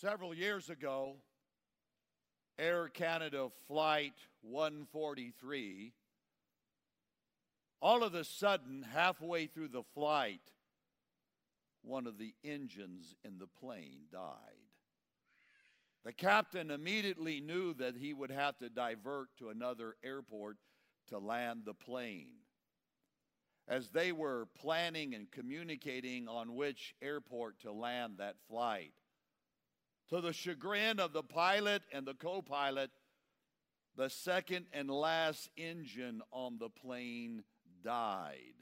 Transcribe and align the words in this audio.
Several 0.00 0.32
years 0.32 0.70
ago, 0.70 1.16
Air 2.58 2.88
Canada 2.88 3.48
Flight 3.68 4.14
143, 4.40 5.92
all 7.82 8.02
of 8.02 8.14
a 8.14 8.24
sudden, 8.24 8.82
halfway 8.94 9.44
through 9.46 9.68
the 9.68 9.82
flight, 9.92 10.40
one 11.82 12.06
of 12.06 12.16
the 12.16 12.32
engines 12.42 13.14
in 13.26 13.36
the 13.36 13.46
plane 13.46 14.04
died. 14.10 14.70
The 16.06 16.14
captain 16.14 16.70
immediately 16.70 17.42
knew 17.42 17.74
that 17.74 17.94
he 17.94 18.14
would 18.14 18.30
have 18.30 18.56
to 18.60 18.70
divert 18.70 19.28
to 19.36 19.50
another 19.50 19.96
airport 20.02 20.56
to 21.10 21.18
land 21.18 21.64
the 21.66 21.74
plane. 21.74 22.30
As 23.68 23.90
they 23.90 24.12
were 24.12 24.48
planning 24.58 25.14
and 25.14 25.30
communicating 25.30 26.26
on 26.26 26.54
which 26.54 26.94
airport 27.02 27.60
to 27.60 27.72
land 27.72 28.14
that 28.16 28.36
flight, 28.48 28.94
to 30.10 30.20
the 30.20 30.32
chagrin 30.32 30.98
of 30.98 31.12
the 31.12 31.22
pilot 31.22 31.82
and 31.92 32.06
the 32.06 32.14
co 32.14 32.42
pilot, 32.42 32.90
the 33.96 34.10
second 34.10 34.66
and 34.72 34.90
last 34.90 35.48
engine 35.56 36.22
on 36.32 36.58
the 36.58 36.68
plane 36.68 37.42
died. 37.82 38.54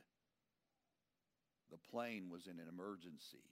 The 1.70 1.78
plane 1.90 2.28
was 2.30 2.46
in 2.46 2.58
an 2.58 2.66
emergency. 2.68 3.44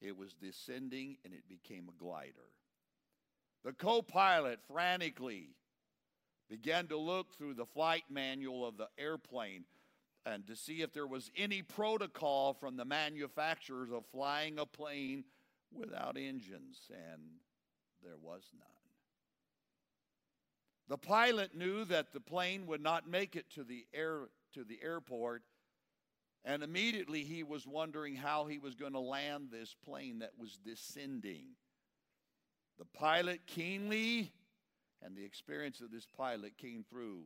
It 0.00 0.16
was 0.16 0.32
descending 0.34 1.18
and 1.24 1.34
it 1.34 1.48
became 1.48 1.88
a 1.88 2.02
glider. 2.02 2.50
The 3.64 3.72
co 3.72 4.02
pilot 4.02 4.60
frantically 4.72 5.50
began 6.48 6.86
to 6.88 6.96
look 6.96 7.34
through 7.34 7.54
the 7.54 7.66
flight 7.66 8.04
manual 8.08 8.66
of 8.66 8.76
the 8.76 8.88
airplane 8.98 9.64
and 10.26 10.46
to 10.46 10.56
see 10.56 10.82
if 10.82 10.92
there 10.92 11.06
was 11.06 11.30
any 11.36 11.62
protocol 11.62 12.54
from 12.54 12.76
the 12.76 12.84
manufacturers 12.84 13.90
of 13.90 14.04
flying 14.12 14.58
a 14.58 14.66
plane 14.66 15.24
without 15.72 16.16
engines, 16.16 16.90
and 16.90 17.22
there 18.02 18.16
was 18.20 18.42
none. 18.58 18.68
The 20.88 20.98
pilot 20.98 21.54
knew 21.54 21.84
that 21.84 22.12
the 22.12 22.20
plane 22.20 22.66
would 22.66 22.82
not 22.82 23.08
make 23.08 23.36
it 23.36 23.48
to 23.50 23.62
the 23.62 23.86
air 23.94 24.28
to 24.54 24.64
the 24.64 24.80
airport, 24.82 25.42
and 26.44 26.64
immediately 26.64 27.22
he 27.22 27.44
was 27.44 27.66
wondering 27.66 28.16
how 28.16 28.46
he 28.46 28.58
was 28.58 28.74
going 28.74 28.94
to 28.94 29.00
land 29.00 29.48
this 29.50 29.76
plane 29.84 30.18
that 30.18 30.32
was 30.36 30.58
descending. 30.64 31.44
The 32.78 32.86
pilot 32.86 33.46
keenly, 33.46 34.32
and 35.02 35.16
the 35.16 35.24
experience 35.24 35.80
of 35.80 35.92
this 35.92 36.06
pilot 36.16 36.58
came 36.58 36.84
through. 36.90 37.22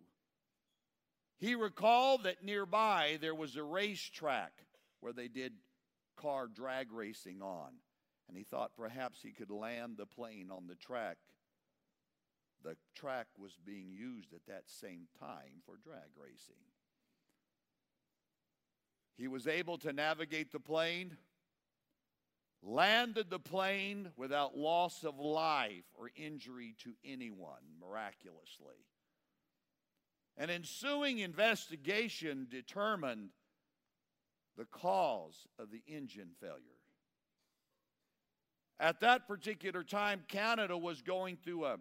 He 1.39 1.55
recalled 1.55 2.25
that 2.25 2.45
nearby 2.45 3.19
there 3.20 3.34
was 3.34 3.56
a 3.56 3.62
racetrack 3.62 4.53
where 5.01 5.12
they 5.12 5.29
did 5.29 5.53
car 6.17 6.47
drag 6.47 6.92
racing 6.92 7.41
on 7.41 7.73
and 8.35 8.41
he 8.41 8.45
thought 8.45 8.73
perhaps 8.77 9.23
he 9.23 9.31
could 9.31 9.53
land 9.53 9.97
the 9.97 10.07
plane 10.07 10.51
on 10.51 10.67
the 10.67 10.75
track. 10.75 11.19
The 12.65 12.77
track 12.97 13.29
was 13.39 13.57
being 13.65 13.93
used 13.93 14.33
at 14.35 14.45
that 14.49 14.65
same 14.67 15.07
time 15.21 15.63
for 15.65 15.77
drag 15.77 16.09
racing. 16.21 16.57
He 19.17 19.29
was 19.29 19.47
able 19.47 19.79
to 19.79 19.93
navigate 19.93 20.51
the 20.51 20.59
plane, 20.59 21.17
landed 22.61 23.31
the 23.31 23.39
plane 23.39 24.09
without 24.17 24.59
loss 24.59 25.05
of 25.05 25.21
life 25.21 25.85
or 25.95 26.11
injury 26.17 26.75
to 26.83 26.95
anyone, 27.05 27.63
miraculously. 27.81 28.83
An 30.37 30.51
ensuing 30.51 31.21
investigation 31.21 32.48
determined 32.51 33.31
the 34.57 34.65
cause 34.65 35.47
of 35.57 35.71
the 35.71 35.85
engine 35.87 36.31
failure. 36.41 36.73
At 38.80 39.00
that 39.00 39.28
particular 39.28 39.84
time, 39.84 40.25
Canada 40.28 40.77
was 40.77 41.00
going 41.00 41.36
through 41.36 41.67
a, 41.67 41.77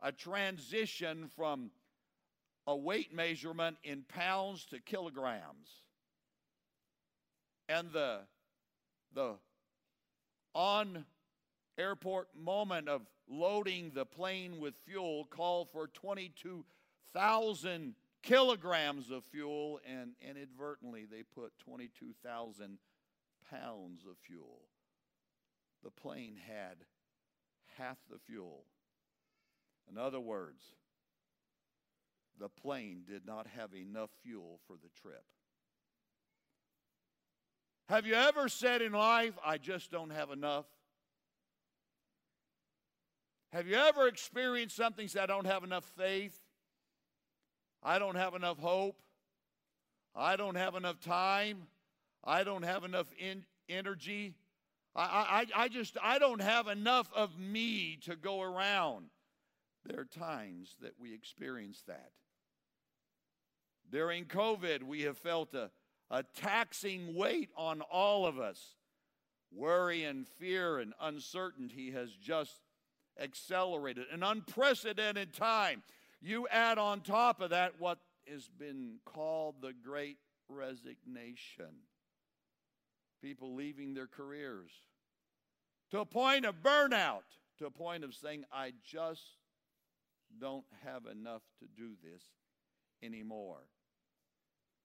a 0.00 0.10
transition 0.10 1.28
from 1.36 1.70
a 2.66 2.74
weight 2.74 3.14
measurement 3.14 3.76
in 3.84 4.04
pounds 4.08 4.64
to 4.66 4.80
kilograms. 4.80 5.68
And 7.68 7.92
the, 7.92 8.20
the 9.14 9.36
on 10.54 11.04
airport 11.78 12.28
moment 12.34 12.88
of 12.88 13.02
loading 13.28 13.92
the 13.94 14.06
plane 14.06 14.60
with 14.60 14.74
fuel 14.84 15.26
called 15.30 15.70
for 15.70 15.86
22,000 15.88 17.94
kilograms 18.22 19.10
of 19.10 19.24
fuel, 19.24 19.80
and 19.86 20.12
inadvertently 20.20 21.06
they 21.10 21.22
put 21.22 21.56
22,000 21.58 22.78
pounds 23.50 24.04
of 24.04 24.16
fuel 24.26 24.69
the 25.82 25.90
plane 25.90 26.36
had 26.46 26.76
half 27.78 27.98
the 28.10 28.18
fuel. 28.18 28.64
In 29.90 29.98
other 29.98 30.20
words, 30.20 30.62
the 32.38 32.48
plane 32.48 33.02
did 33.06 33.26
not 33.26 33.46
have 33.56 33.74
enough 33.74 34.10
fuel 34.22 34.60
for 34.66 34.76
the 34.76 34.88
trip. 35.00 35.24
Have 37.88 38.06
you 38.06 38.14
ever 38.14 38.48
said 38.48 38.82
in 38.82 38.92
life, 38.92 39.34
I 39.44 39.58
just 39.58 39.90
don't 39.90 40.10
have 40.10 40.30
enough? 40.30 40.66
Have 43.52 43.66
you 43.66 43.74
ever 43.74 44.06
experienced 44.06 44.76
something 44.76 45.08
that 45.14 45.24
I 45.24 45.26
don't 45.26 45.46
have 45.46 45.64
enough 45.64 45.84
faith? 45.96 46.38
I 47.82 47.98
don't 47.98 48.14
have 48.14 48.34
enough 48.34 48.58
hope. 48.58 48.96
I 50.14 50.36
don't 50.36 50.54
have 50.54 50.76
enough 50.76 51.00
time. 51.00 51.66
I 52.22 52.44
don't 52.44 52.62
have 52.62 52.84
enough 52.84 53.08
in, 53.18 53.44
energy. 53.68 54.34
I, 54.94 55.46
I, 55.54 55.64
I 55.64 55.68
just, 55.68 55.96
I 56.02 56.18
don't 56.18 56.42
have 56.42 56.66
enough 56.68 57.10
of 57.14 57.38
me 57.38 57.98
to 58.02 58.16
go 58.16 58.42
around. 58.42 59.06
There 59.84 60.00
are 60.00 60.04
times 60.04 60.76
that 60.82 60.94
we 60.98 61.14
experience 61.14 61.82
that. 61.86 62.10
During 63.90 64.24
COVID, 64.26 64.82
we 64.82 65.02
have 65.02 65.18
felt 65.18 65.54
a, 65.54 65.70
a 66.10 66.22
taxing 66.22 67.14
weight 67.14 67.50
on 67.56 67.80
all 67.80 68.26
of 68.26 68.38
us. 68.38 68.60
Worry 69.52 70.04
and 70.04 70.26
fear 70.26 70.78
and 70.78 70.92
uncertainty 71.00 71.90
has 71.92 72.10
just 72.12 72.56
accelerated. 73.18 74.06
An 74.12 74.22
unprecedented 74.22 75.32
time. 75.32 75.82
You 76.20 76.46
add 76.48 76.78
on 76.78 77.00
top 77.00 77.40
of 77.40 77.50
that 77.50 77.80
what 77.80 77.98
has 78.28 78.48
been 78.48 78.98
called 79.04 79.56
the 79.60 79.72
great 79.72 80.18
resignation 80.48 81.66
people 83.20 83.54
leaving 83.54 83.94
their 83.94 84.06
careers 84.06 84.70
to 85.90 86.00
a 86.00 86.06
point 86.06 86.44
of 86.44 86.62
burnout, 86.62 87.22
to 87.58 87.66
a 87.66 87.70
point 87.70 88.04
of 88.04 88.14
saying, 88.14 88.44
I 88.52 88.72
just 88.84 89.22
don't 90.40 90.64
have 90.84 91.06
enough 91.06 91.42
to 91.58 91.66
do 91.66 91.90
this 92.02 92.22
anymore. 93.02 93.62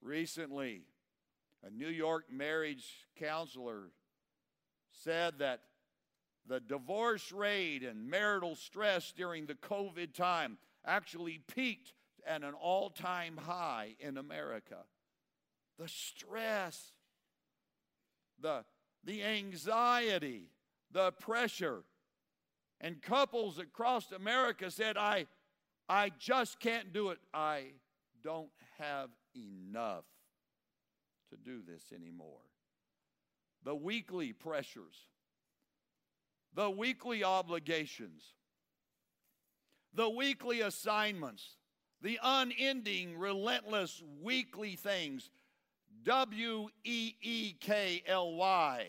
Recently, 0.02 0.82
a 1.64 1.70
New 1.70 1.88
York 1.88 2.24
marriage 2.30 3.06
counselor 3.18 3.90
said 4.90 5.38
that 5.38 5.60
the 6.46 6.60
divorce 6.60 7.32
rate 7.32 7.82
and 7.82 8.08
marital 8.08 8.54
stress 8.54 9.12
during 9.16 9.46
the 9.46 9.54
COVID 9.54 10.14
time 10.14 10.58
actually 10.84 11.40
peaked 11.54 11.92
at 12.26 12.42
an 12.42 12.54
all 12.54 12.90
time 12.90 13.36
high 13.36 13.96
in 14.00 14.16
America. 14.16 14.84
The 15.78 15.88
stress 15.88 16.92
the, 18.40 18.64
the 19.04 19.22
anxiety, 19.22 20.50
the 20.92 21.12
pressure. 21.12 21.82
And 22.80 23.00
couples 23.00 23.58
across 23.58 24.12
America 24.12 24.70
said, 24.70 24.96
I, 24.96 25.26
I 25.88 26.10
just 26.18 26.60
can't 26.60 26.92
do 26.92 27.10
it. 27.10 27.18
I 27.32 27.68
don't 28.22 28.50
have 28.78 29.10
enough 29.34 30.04
to 31.30 31.36
do 31.36 31.60
this 31.66 31.82
anymore. 31.94 32.40
The 33.64 33.74
weekly 33.74 34.32
pressures, 34.32 34.94
the 36.54 36.70
weekly 36.70 37.24
obligations, 37.24 38.22
the 39.94 40.08
weekly 40.08 40.60
assignments, 40.60 41.56
the 42.02 42.18
unending, 42.22 43.18
relentless 43.18 44.02
weekly 44.22 44.76
things 44.76 45.30
W 46.04 46.68
E 46.84 47.14
E 47.20 47.52
K 47.60 48.02
L 48.06 48.34
Y 48.34 48.86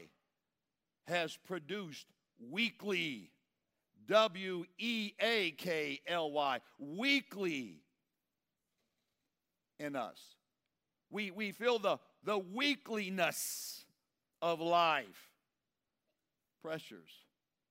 has 1.07 1.37
produced 1.45 2.07
weekly. 2.39 3.31
W 4.07 4.65
E 4.77 5.11
A 5.19 5.51
K 5.51 5.99
L 6.07 6.31
Y, 6.31 6.59
weekly 6.79 7.81
in 9.79 9.95
us. 9.95 10.19
We, 11.09 11.31
we 11.31 11.51
feel 11.51 11.79
the, 11.79 11.97
the 12.23 12.37
weakliness 12.37 13.85
of 14.41 14.59
life, 14.59 15.29
pressures, 16.61 17.11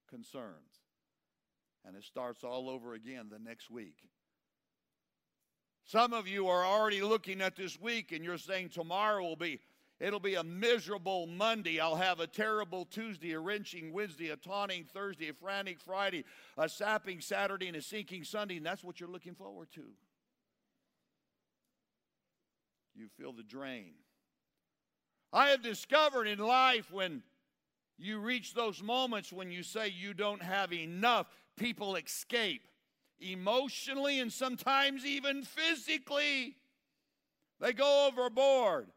concerns. 0.09 0.55
And 1.85 1.97
it 1.97 2.05
starts 2.05 2.43
all 2.43 2.69
over 2.69 2.95
again 2.95 3.29
the 3.31 3.39
next 3.39 3.71
week. 3.71 3.97
Some 5.87 6.13
of 6.13 6.27
you 6.27 6.49
are 6.49 6.65
already 6.65 7.01
looking 7.01 7.41
at 7.41 7.57
this 7.57 7.81
week 7.81 8.13
and 8.13 8.25
you're 8.25 8.39
saying 8.39 8.71
tomorrow 8.71 9.23
will 9.23 9.37
be 9.37 9.61
It'll 9.99 10.21
be 10.21 10.35
a 10.35 10.45
miserable 10.45 11.27
Monday. 11.27 11.81
I'll 11.81 11.97
have 11.97 12.21
a 12.21 12.27
terrible 12.27 12.85
Tuesday, 12.85 13.33
a 13.33 13.41
wrenching 13.41 13.95
Wednesday, 13.95 14.29
a 14.29 14.37
taunting 14.37 14.85
Thursday, 14.85 15.31
a 15.31 15.33
frantic 15.33 15.81
Friday, 15.81 16.25
a 16.59 16.69
sapping 16.69 17.23
Saturday, 17.23 17.69
and 17.69 17.77
a 17.77 17.81
sinking 17.81 18.25
Sunday. 18.25 18.59
And 18.59 18.67
that's 18.67 18.85
what 18.85 19.01
you're 19.01 19.09
looking 19.09 19.35
forward 19.35 19.69
to. 19.73 19.85
You 22.95 23.09
feel 23.19 23.33
the 23.33 23.43
drain. 23.43 23.93
I 25.33 25.49
have 25.49 25.63
discovered 25.63 26.27
in 26.27 26.41
life 26.41 26.93
when 26.93 27.23
you 27.97 28.19
reach 28.19 28.53
those 28.53 28.83
moments 28.83 29.33
when 29.33 29.51
you 29.51 29.63
say 29.63 29.89
you 29.89 30.13
don't 30.13 30.43
have 30.43 30.75
enough, 30.75 31.27
people 31.57 31.97
escape 31.97 32.69
emotionally 33.21 34.21
and 34.21 34.33
sometimes 34.33 35.05
even 35.05 35.43
physically. 35.43 36.57
They 37.61 37.73
go 37.73 38.09
overboard. 38.09 38.89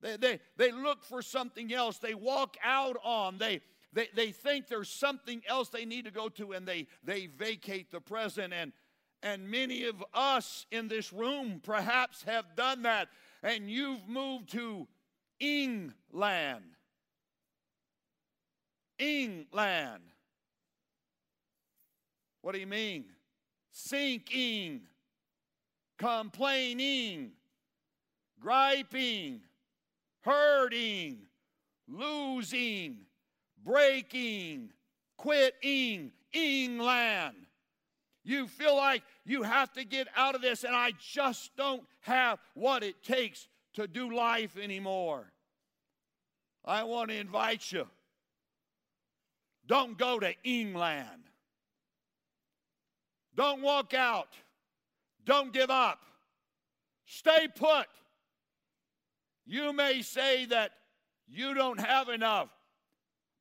They, 0.00 0.16
they, 0.16 0.40
they 0.56 0.72
look 0.72 1.04
for 1.04 1.22
something 1.22 1.72
else. 1.72 1.98
They 1.98 2.14
walk 2.14 2.56
out 2.64 2.96
on. 3.04 3.38
They, 3.38 3.60
they, 3.92 4.08
they 4.14 4.32
think 4.32 4.68
there's 4.68 4.88
something 4.88 5.42
else 5.46 5.68
they 5.68 5.84
need 5.84 6.06
to 6.06 6.10
go 6.10 6.28
to 6.30 6.52
and 6.52 6.66
they, 6.66 6.86
they 7.04 7.26
vacate 7.26 7.90
the 7.90 8.00
present. 8.00 8.52
And, 8.52 8.72
and 9.22 9.48
many 9.48 9.84
of 9.84 10.02
us 10.12 10.66
in 10.70 10.88
this 10.88 11.12
room 11.12 11.60
perhaps 11.62 12.22
have 12.24 12.56
done 12.56 12.82
that. 12.82 13.08
And 13.42 13.70
you've 13.70 14.08
moved 14.08 14.50
to 14.52 14.88
England. 15.38 16.64
England. 18.98 20.02
What 22.40 22.54
do 22.54 22.60
you 22.60 22.66
mean? 22.66 23.04
Sinking, 23.72 24.82
complaining, 25.98 27.32
griping, 28.40 29.40
hurting, 30.20 31.18
losing, 31.88 32.98
breaking, 33.64 34.70
quitting, 35.16 36.12
England. 36.32 37.34
You 38.24 38.46
feel 38.46 38.76
like 38.76 39.02
you 39.24 39.42
have 39.42 39.72
to 39.72 39.84
get 39.84 40.06
out 40.16 40.34
of 40.34 40.42
this, 40.42 40.64
and 40.64 40.76
I 40.76 40.92
just 40.98 41.56
don't 41.56 41.82
have 42.00 42.38
what 42.54 42.82
it 42.84 43.02
takes 43.02 43.48
to 43.74 43.86
do 43.86 44.14
life 44.14 44.56
anymore. 44.56 45.32
I 46.64 46.84
want 46.84 47.10
to 47.10 47.16
invite 47.16 47.72
you. 47.72 47.88
Don't 49.66 49.98
go 49.98 50.20
to 50.20 50.32
England. 50.44 51.30
Don't 53.34 53.62
walk 53.62 53.94
out. 53.94 54.28
Don't 55.24 55.52
give 55.52 55.70
up. 55.70 56.00
Stay 57.06 57.48
put. 57.54 57.86
You 59.46 59.72
may 59.72 60.02
say 60.02 60.46
that 60.46 60.72
you 61.28 61.54
don't 61.54 61.80
have 61.80 62.08
enough, 62.08 62.48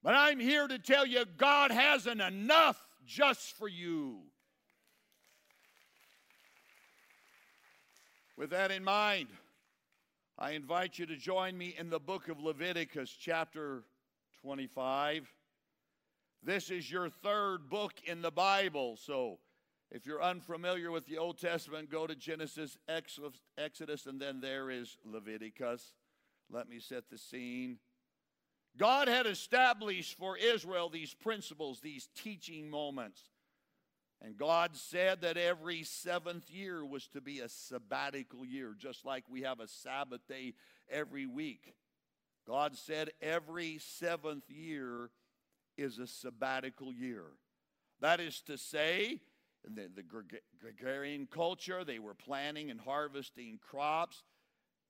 but 0.04 0.16
I'm 0.16 0.40
here 0.40 0.68
to 0.68 0.80
tell 0.80 1.06
you 1.06 1.26
God 1.38 1.72
hasn't 1.72 2.22
enough 2.22 2.82
just 3.06 3.54
for 3.58 3.68
you. 3.68 4.20
With 8.38 8.50
that 8.52 8.72
in 8.72 8.84
mind, 8.84 9.28
I 10.40 10.52
invite 10.52 10.98
you 10.98 11.06
to 11.06 11.16
join 11.16 11.56
me 11.56 11.76
in 11.78 11.90
the 11.90 12.00
book 12.00 12.28
of 12.30 12.40
Leviticus, 12.40 13.12
chapter 13.12 13.84
25. 14.42 15.32
This 16.42 16.72
is 16.72 16.90
your 16.90 17.10
third 17.10 17.70
book 17.70 17.94
in 18.06 18.24
the 18.24 18.32
Bible, 18.32 18.98
so 18.98 19.38
if 19.92 20.06
you're 20.06 20.24
unfamiliar 20.24 20.90
with 20.90 21.06
the 21.06 21.18
Old 21.18 21.38
Testament, 21.38 21.92
go 21.92 22.08
to 22.08 22.16
Genesis, 22.16 22.78
Exodus, 22.88 24.06
and 24.06 24.22
then 24.22 24.40
there 24.40 24.70
is 24.70 24.98
Leviticus. 25.04 25.94
Let 26.50 26.70
me 26.70 26.80
set 26.80 27.10
the 27.10 27.18
scene. 27.18 27.78
God 28.78 29.10
had 29.10 29.26
established 29.26 30.18
for 30.18 30.38
Israel 30.38 30.90
these 30.90 31.14
principles, 31.14 31.82
these 31.82 32.08
teaching 32.16 32.70
moments. 32.70 33.22
And 34.22 34.38
God 34.38 34.76
said 34.76 35.22
that 35.22 35.36
every 35.36 35.84
seventh 35.84 36.50
year 36.50 36.86
was 36.86 37.08
to 37.08 37.20
be 37.20 37.40
a 37.40 37.50
sabbatical 37.50 38.46
year, 38.46 38.76
just 38.78 39.04
like 39.04 39.26
we 39.30 39.42
have 39.42 39.60
a 39.60 39.68
Sabbath 39.68 40.22
day 40.28 40.54
every 40.90 41.26
week. 41.26 41.74
God 42.48 42.78
said 42.78 43.10
every 43.22 43.80
seventh 43.80 44.50
year 44.50 45.10
is 45.78 46.00
a 46.00 46.08
sabbatical 46.08 46.94
year. 46.94 47.24
That 48.00 48.20
is 48.20 48.42
to 48.42 48.58
say, 48.58 49.22
the, 49.63 49.90
the 49.96 50.04
agrarian 50.68 51.28
culture, 51.28 51.84
they 51.84 52.00
were 52.00 52.13
planting 52.13 52.72
and 52.72 52.80
harvesting 52.80 53.60
crops. 53.62 54.24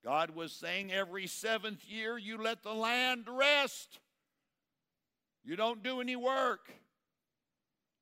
God 0.04 0.32
was 0.32 0.52
saying 0.52 0.92
every 0.92 1.28
seventh 1.28 1.86
year, 1.86 2.18
you 2.18 2.42
let 2.42 2.64
the 2.64 2.74
land 2.74 3.26
rest. 3.28 4.00
You 5.44 5.56
don't 5.56 5.84
do 5.84 6.02
any 6.02 6.16
work. 6.16 6.72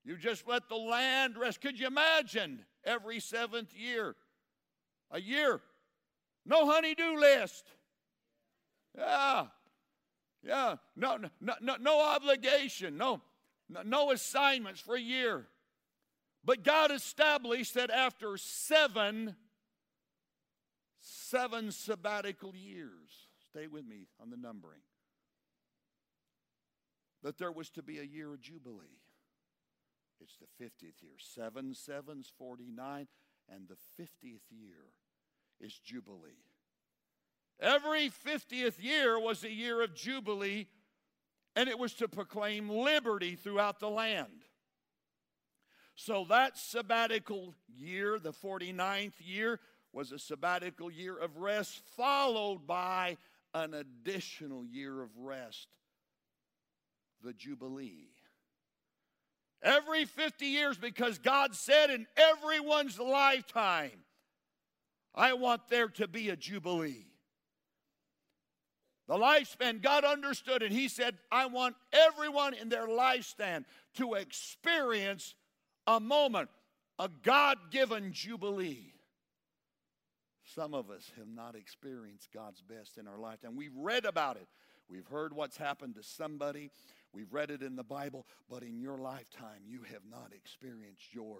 You 0.05 0.17
just 0.17 0.47
let 0.47 0.69
the 0.69 0.75
land 0.75 1.37
rest. 1.37 1.61
Could 1.61 1.79
you 1.79 1.87
imagine 1.87 2.65
every 2.85 3.19
seventh 3.19 3.75
year? 3.75 4.15
A 5.11 5.19
year. 5.19 5.61
No 6.45 6.65
honeydew 6.65 7.19
list. 7.19 7.65
Yeah. 8.97 9.47
Yeah. 10.43 10.75
No, 10.95 11.17
no, 11.41 11.53
no, 11.61 11.75
no 11.79 12.01
obligation. 12.01 12.97
No, 12.97 13.21
no 13.85 14.11
assignments 14.11 14.79
for 14.79 14.95
a 14.95 15.01
year. 15.01 15.47
But 16.43 16.63
God 16.63 16.91
established 16.91 17.73
that 17.73 17.91
after 17.91 18.37
seven, 18.37 19.35
seven 20.99 21.71
sabbatical 21.71 22.55
years, 22.55 23.09
stay 23.49 23.67
with 23.67 23.85
me 23.85 24.07
on 24.21 24.29
the 24.29 24.37
numbering, 24.37 24.81
that 27.23 27.37
there 27.37 27.51
was 27.51 27.69
to 27.71 27.83
be 27.83 27.99
a 27.99 28.03
year 28.03 28.33
of 28.33 28.41
Jubilee. 28.41 28.99
It's 30.21 30.37
the 30.37 30.63
50th 30.63 31.01
year. 31.01 31.13
Seven 31.17 31.73
sevens, 31.73 32.31
49, 32.37 33.07
and 33.53 33.67
the 33.67 33.77
50th 34.01 34.41
year 34.49 34.93
is 35.59 35.77
Jubilee. 35.77 36.45
Every 37.59 38.09
50th 38.09 38.81
year 38.81 39.19
was 39.19 39.43
a 39.43 39.51
year 39.51 39.81
of 39.81 39.93
Jubilee, 39.93 40.67
and 41.55 41.67
it 41.67 41.77
was 41.77 41.93
to 41.95 42.07
proclaim 42.07 42.69
liberty 42.69 43.35
throughout 43.35 43.79
the 43.79 43.89
land. 43.89 44.45
So 46.01 46.25
that 46.29 46.57
sabbatical 46.57 47.53
year, 47.67 48.19
the 48.19 48.31
49th 48.31 49.15
year, 49.19 49.59
was 49.91 50.13
a 50.13 50.17
sabbatical 50.17 50.89
year 50.89 51.17
of 51.17 51.35
rest, 51.35 51.81
followed 51.97 52.65
by 52.65 53.17
an 53.53 53.73
additional 53.73 54.65
year 54.65 55.01
of 55.01 55.09
rest, 55.17 55.67
the 57.21 57.33
Jubilee. 57.33 58.07
Every 59.61 60.05
50 60.05 60.45
years, 60.45 60.77
because 60.77 61.17
God 61.17 61.53
said 61.53 61.89
in 61.89 62.07
everyone's 62.15 62.97
lifetime, 62.97 64.05
I 65.13 65.33
want 65.33 65.67
there 65.67 65.89
to 65.89 66.07
be 66.07 66.29
a 66.29 66.37
Jubilee. 66.37 67.07
The 69.09 69.15
lifespan, 69.15 69.81
God 69.81 70.05
understood 70.05 70.63
it. 70.63 70.71
He 70.71 70.87
said, 70.87 71.17
I 71.29 71.47
want 71.47 71.75
everyone 71.91 72.53
in 72.53 72.69
their 72.69 72.87
lifespan 72.87 73.65
to 73.95 74.13
experience 74.13 75.35
a 75.89 75.99
moment, 75.99 76.49
a 76.99 77.09
God 77.23 77.57
given 77.71 78.13
jubilee. 78.13 78.93
Some 80.55 80.75
of 80.75 80.91
us 80.91 81.11
have 81.17 81.27
not 81.27 81.55
experienced 81.55 82.29
God's 82.31 82.61
best 82.61 82.99
in 82.99 83.07
our 83.07 83.17
lifetime. 83.17 83.55
We've 83.55 83.75
read 83.75 84.05
about 84.05 84.37
it, 84.37 84.47
we've 84.87 85.07
heard 85.07 85.33
what's 85.33 85.57
happened 85.57 85.95
to 85.95 86.03
somebody, 86.03 86.69
we've 87.11 87.33
read 87.33 87.49
it 87.49 87.63
in 87.63 87.75
the 87.75 87.83
Bible, 87.83 88.27
but 88.49 88.61
in 88.61 88.79
your 88.79 88.99
lifetime, 88.99 89.63
you 89.65 89.81
have 89.91 90.03
not 90.09 90.31
experienced 90.35 91.11
your 91.11 91.39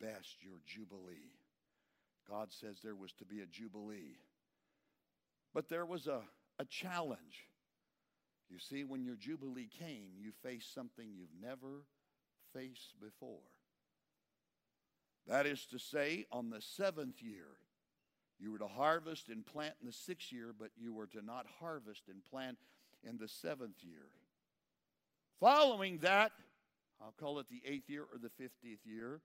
best, 0.00 0.42
your 0.42 0.60
jubilee. 0.66 1.38
God 2.28 2.52
says 2.52 2.78
there 2.82 2.96
was 2.96 3.12
to 3.14 3.24
be 3.24 3.42
a 3.42 3.46
jubilee. 3.46 4.18
But 5.52 5.68
there 5.68 5.86
was 5.86 6.08
a, 6.08 6.22
a 6.58 6.64
challenge. 6.64 7.48
You 8.50 8.58
see, 8.58 8.82
when 8.82 9.04
your 9.04 9.14
jubilee 9.14 9.68
came, 9.78 10.08
you 10.18 10.32
faced 10.42 10.74
something 10.74 11.10
you've 11.14 11.40
never 11.40 11.84
faced 12.54 12.94
before. 13.00 13.42
That 15.26 15.46
is 15.46 15.66
to 15.66 15.78
say, 15.78 16.26
on 16.30 16.50
the 16.50 16.60
seventh 16.60 17.22
year, 17.22 17.46
you 18.38 18.52
were 18.52 18.58
to 18.58 18.68
harvest 18.68 19.28
and 19.28 19.44
plant 19.44 19.74
in 19.80 19.86
the 19.86 19.92
sixth 19.92 20.32
year, 20.32 20.54
but 20.58 20.70
you 20.76 20.92
were 20.92 21.06
to 21.08 21.24
not 21.24 21.46
harvest 21.60 22.02
and 22.08 22.24
plant 22.24 22.58
in 23.02 23.16
the 23.16 23.28
seventh 23.28 23.82
year. 23.82 24.08
Following 25.40 25.98
that, 25.98 26.32
I'll 27.00 27.14
call 27.18 27.38
it 27.38 27.46
the 27.48 27.62
eighth 27.66 27.88
year 27.88 28.02
or 28.02 28.18
the 28.18 28.30
fiftieth 28.30 28.80
year, 28.84 29.20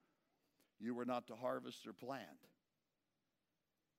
you 0.80 0.94
were 0.94 1.06
not 1.06 1.28
to 1.28 1.36
harvest 1.36 1.86
or 1.86 1.94
plant. 1.94 2.24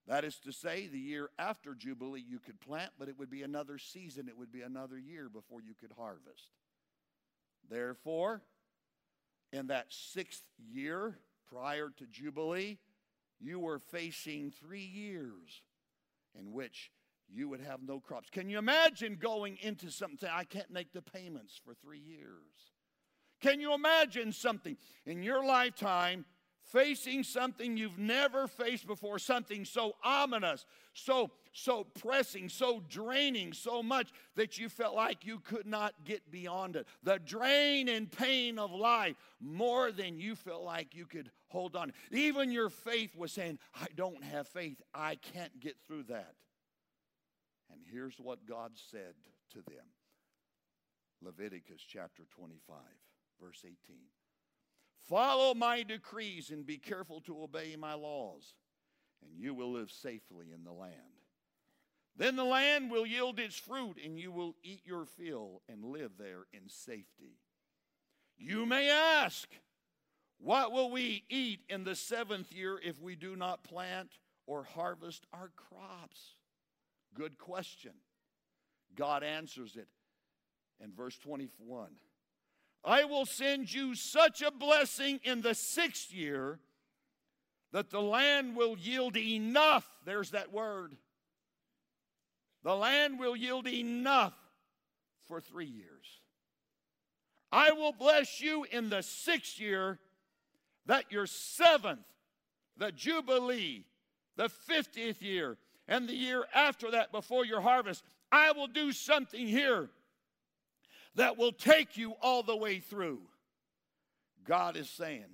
That 0.07 0.25
is 0.25 0.39
to 0.41 0.53
say, 0.53 0.87
the 0.87 0.99
year 0.99 1.31
after 1.39 1.75
Jubilee, 1.75 2.25
you 2.27 2.39
could 2.39 2.61
plant, 2.61 2.93
but 2.99 3.09
it 3.09 3.19
would 3.19 3.31
be 3.31 3.43
another 3.43 3.79
season, 3.79 4.29
it 4.29 4.39
would 4.39 4.51
be 4.51 4.63
another 4.63 4.99
year 4.99 5.29
before 5.29 5.61
you 5.61 5.75
could 5.79 5.93
harvest. 5.97 6.51
Therefore, 7.69 8.43
in 9.53 9.69
that 9.69 9.87
sixth 9.89 10.43
year 10.73 11.19
prior 11.49 11.91
to 11.99 12.07
Jubilee, 12.07 12.79
you 13.41 13.59
were 13.59 13.79
facing 13.79 14.51
three 14.51 14.85
years 14.85 15.63
in 16.39 16.53
which 16.53 16.91
you 17.33 17.49
would 17.49 17.61
have 17.61 17.81
no 17.83 18.01
crops. 18.01 18.29
Can 18.31 18.49
you 18.51 18.59
imagine 18.59 19.17
going 19.21 19.57
into 19.63 19.91
something? 19.91 20.29
I 20.33 20.45
can't 20.45 20.71
make 20.71 20.93
the 20.93 21.03
payments 21.03 21.61
for 21.65 21.75
three 21.75 22.01
years. 22.01 22.73
Can 23.41 23.61
you 23.61 23.73
imagine 23.73 24.33
something 24.33 24.77
in 25.07 25.23
your 25.23 25.45
lifetime 25.45 26.25
facing 26.73 27.23
something 27.23 27.77
you've 27.77 27.99
never 27.99 28.47
faced 28.47 28.87
before, 28.87 29.19
something 29.19 29.65
so 29.65 29.97
ominous, 30.03 30.67
so 30.95 31.31
so 31.53 31.85
pressing, 31.85 32.49
so 32.49 32.83
draining, 32.89 33.53
so 33.53 33.83
much 33.83 34.11
that 34.37 34.59
you 34.59 34.69
felt 34.69 34.95
like 34.95 35.27
you 35.27 35.41
could 35.41 35.67
not 35.67 35.95
get 36.05 36.31
beyond 36.31 36.77
it. 36.77 36.87
The 37.03 37.19
drain 37.19 37.89
and 37.89 38.11
pain 38.11 38.59
of 38.59 38.73
life 38.73 39.17
more 39.41 39.91
than 39.91 40.19
you 40.19 40.37
felt 40.37 40.63
like 40.63 40.95
you 40.95 41.07
could 41.07 41.31
hold 41.49 41.75
on. 41.75 41.93
Even 42.13 42.53
your 42.53 42.71
faith 42.71 43.17
was 43.17 43.33
saying, 43.33 43.59
I 43.75 43.87
don't 43.97 44.23
have 44.23 44.47
faith. 44.49 44.81
I 44.95 45.17
can't 45.17 45.59
get 45.61 45.77
through 45.87 46.05
that. 46.05 46.35
And 47.73 47.81
here's 47.91 48.19
what 48.19 48.47
God 48.47 48.73
said 48.91 49.15
to 49.53 49.59
them 49.63 49.87
Leviticus 51.23 51.83
chapter 51.87 52.25
25, 52.31 52.77
verse 53.41 53.65
18. 53.65 53.77
Follow 55.09 55.55
my 55.55 55.83
decrees 55.83 56.51
and 56.51 56.67
be 56.67 56.79
careful 56.79 57.21
to 57.23 57.43
obey 57.43 57.75
my 57.77 57.95
laws, 57.95 58.55
and 59.23 59.39
you 59.39 59.55
will 59.55 59.73
live 59.73 59.91
safely 59.91 60.47
in 60.53 60.65
the 60.65 60.73
land. 60.73 60.95
Then 62.17 62.37
the 62.37 62.45
land 62.45 62.91
will 62.91 63.07
yield 63.07 63.39
its 63.39 63.57
fruit, 63.57 63.97
and 64.05 64.19
you 64.19 64.31
will 64.31 64.55
eat 64.63 64.83
your 64.85 65.07
fill 65.07 65.63
and 65.69 65.85
live 65.85 66.13
there 66.19 66.45
in 66.53 66.69
safety. 66.69 67.39
You 68.37 68.67
may 68.67 68.91
ask, 68.91 69.49
What 70.39 70.73
will 70.73 70.91
we 70.91 71.25
eat 71.29 71.61
in 71.69 71.85
the 71.85 71.95
seventh 71.95 72.53
year 72.53 72.79
if 72.83 73.01
we 73.01 73.17
do 73.17 73.37
not 73.37 73.65
plant 73.65 74.19
or 74.47 74.65
harvest 74.65 75.27
our 75.33 75.51
crops? 75.57 76.37
Good 77.15 77.39
question. 77.39 77.93
God 78.95 79.23
answers 79.23 79.77
it 79.77 79.89
in 80.83 80.93
verse 80.93 81.17
21. 81.19 81.89
I 82.85 83.05
will 83.05 83.27
send 83.27 83.73
you 83.73 83.95
such 83.95 84.43
a 84.43 84.51
blessing 84.51 85.21
in 85.25 85.43
the 85.43 85.55
sixth 85.55 86.13
year 86.13 86.59
that 87.73 87.91
the 87.91 88.01
land 88.01 88.57
will 88.57 88.77
yield 88.77 89.17
enough. 89.17 89.87
There's 90.05 90.31
that 90.31 90.53
word. 90.53 90.97
The 92.63 92.75
land 92.75 93.19
will 93.19 93.37
yield 93.37 93.69
enough 93.69 94.35
for 95.27 95.41
three 95.41 95.67
years. 95.67 96.21
I 97.53 97.73
will 97.73 97.93
bless 97.93 98.41
you 98.41 98.65
in 98.71 98.91
the 98.91 99.03
sixth 99.03 99.59
year 99.61 99.99
that 100.87 101.11
your 101.11 101.27
seventh, 101.27 102.07
the 102.77 102.93
Jubilee, 102.93 103.85
the 104.37 104.49
50th 104.49 105.21
year, 105.21 105.57
and 105.87 106.09
the 106.09 106.15
year 106.15 106.45
after 106.55 106.91
that 106.93 107.13
before 107.13 107.45
your 107.45 107.61
harvest, 107.61 108.05
I 108.33 108.53
will 108.53 108.69
do 108.69 108.93
something 108.93 109.47
here 109.47 109.91
that 111.17 111.37
will 111.37 111.53
take 111.53 111.97
you 111.97 112.15
all 112.23 112.43
the 112.43 112.57
way 112.57 112.81
through. 112.81 113.21
God 114.47 114.77
is 114.77 114.89
saying, 114.89 115.27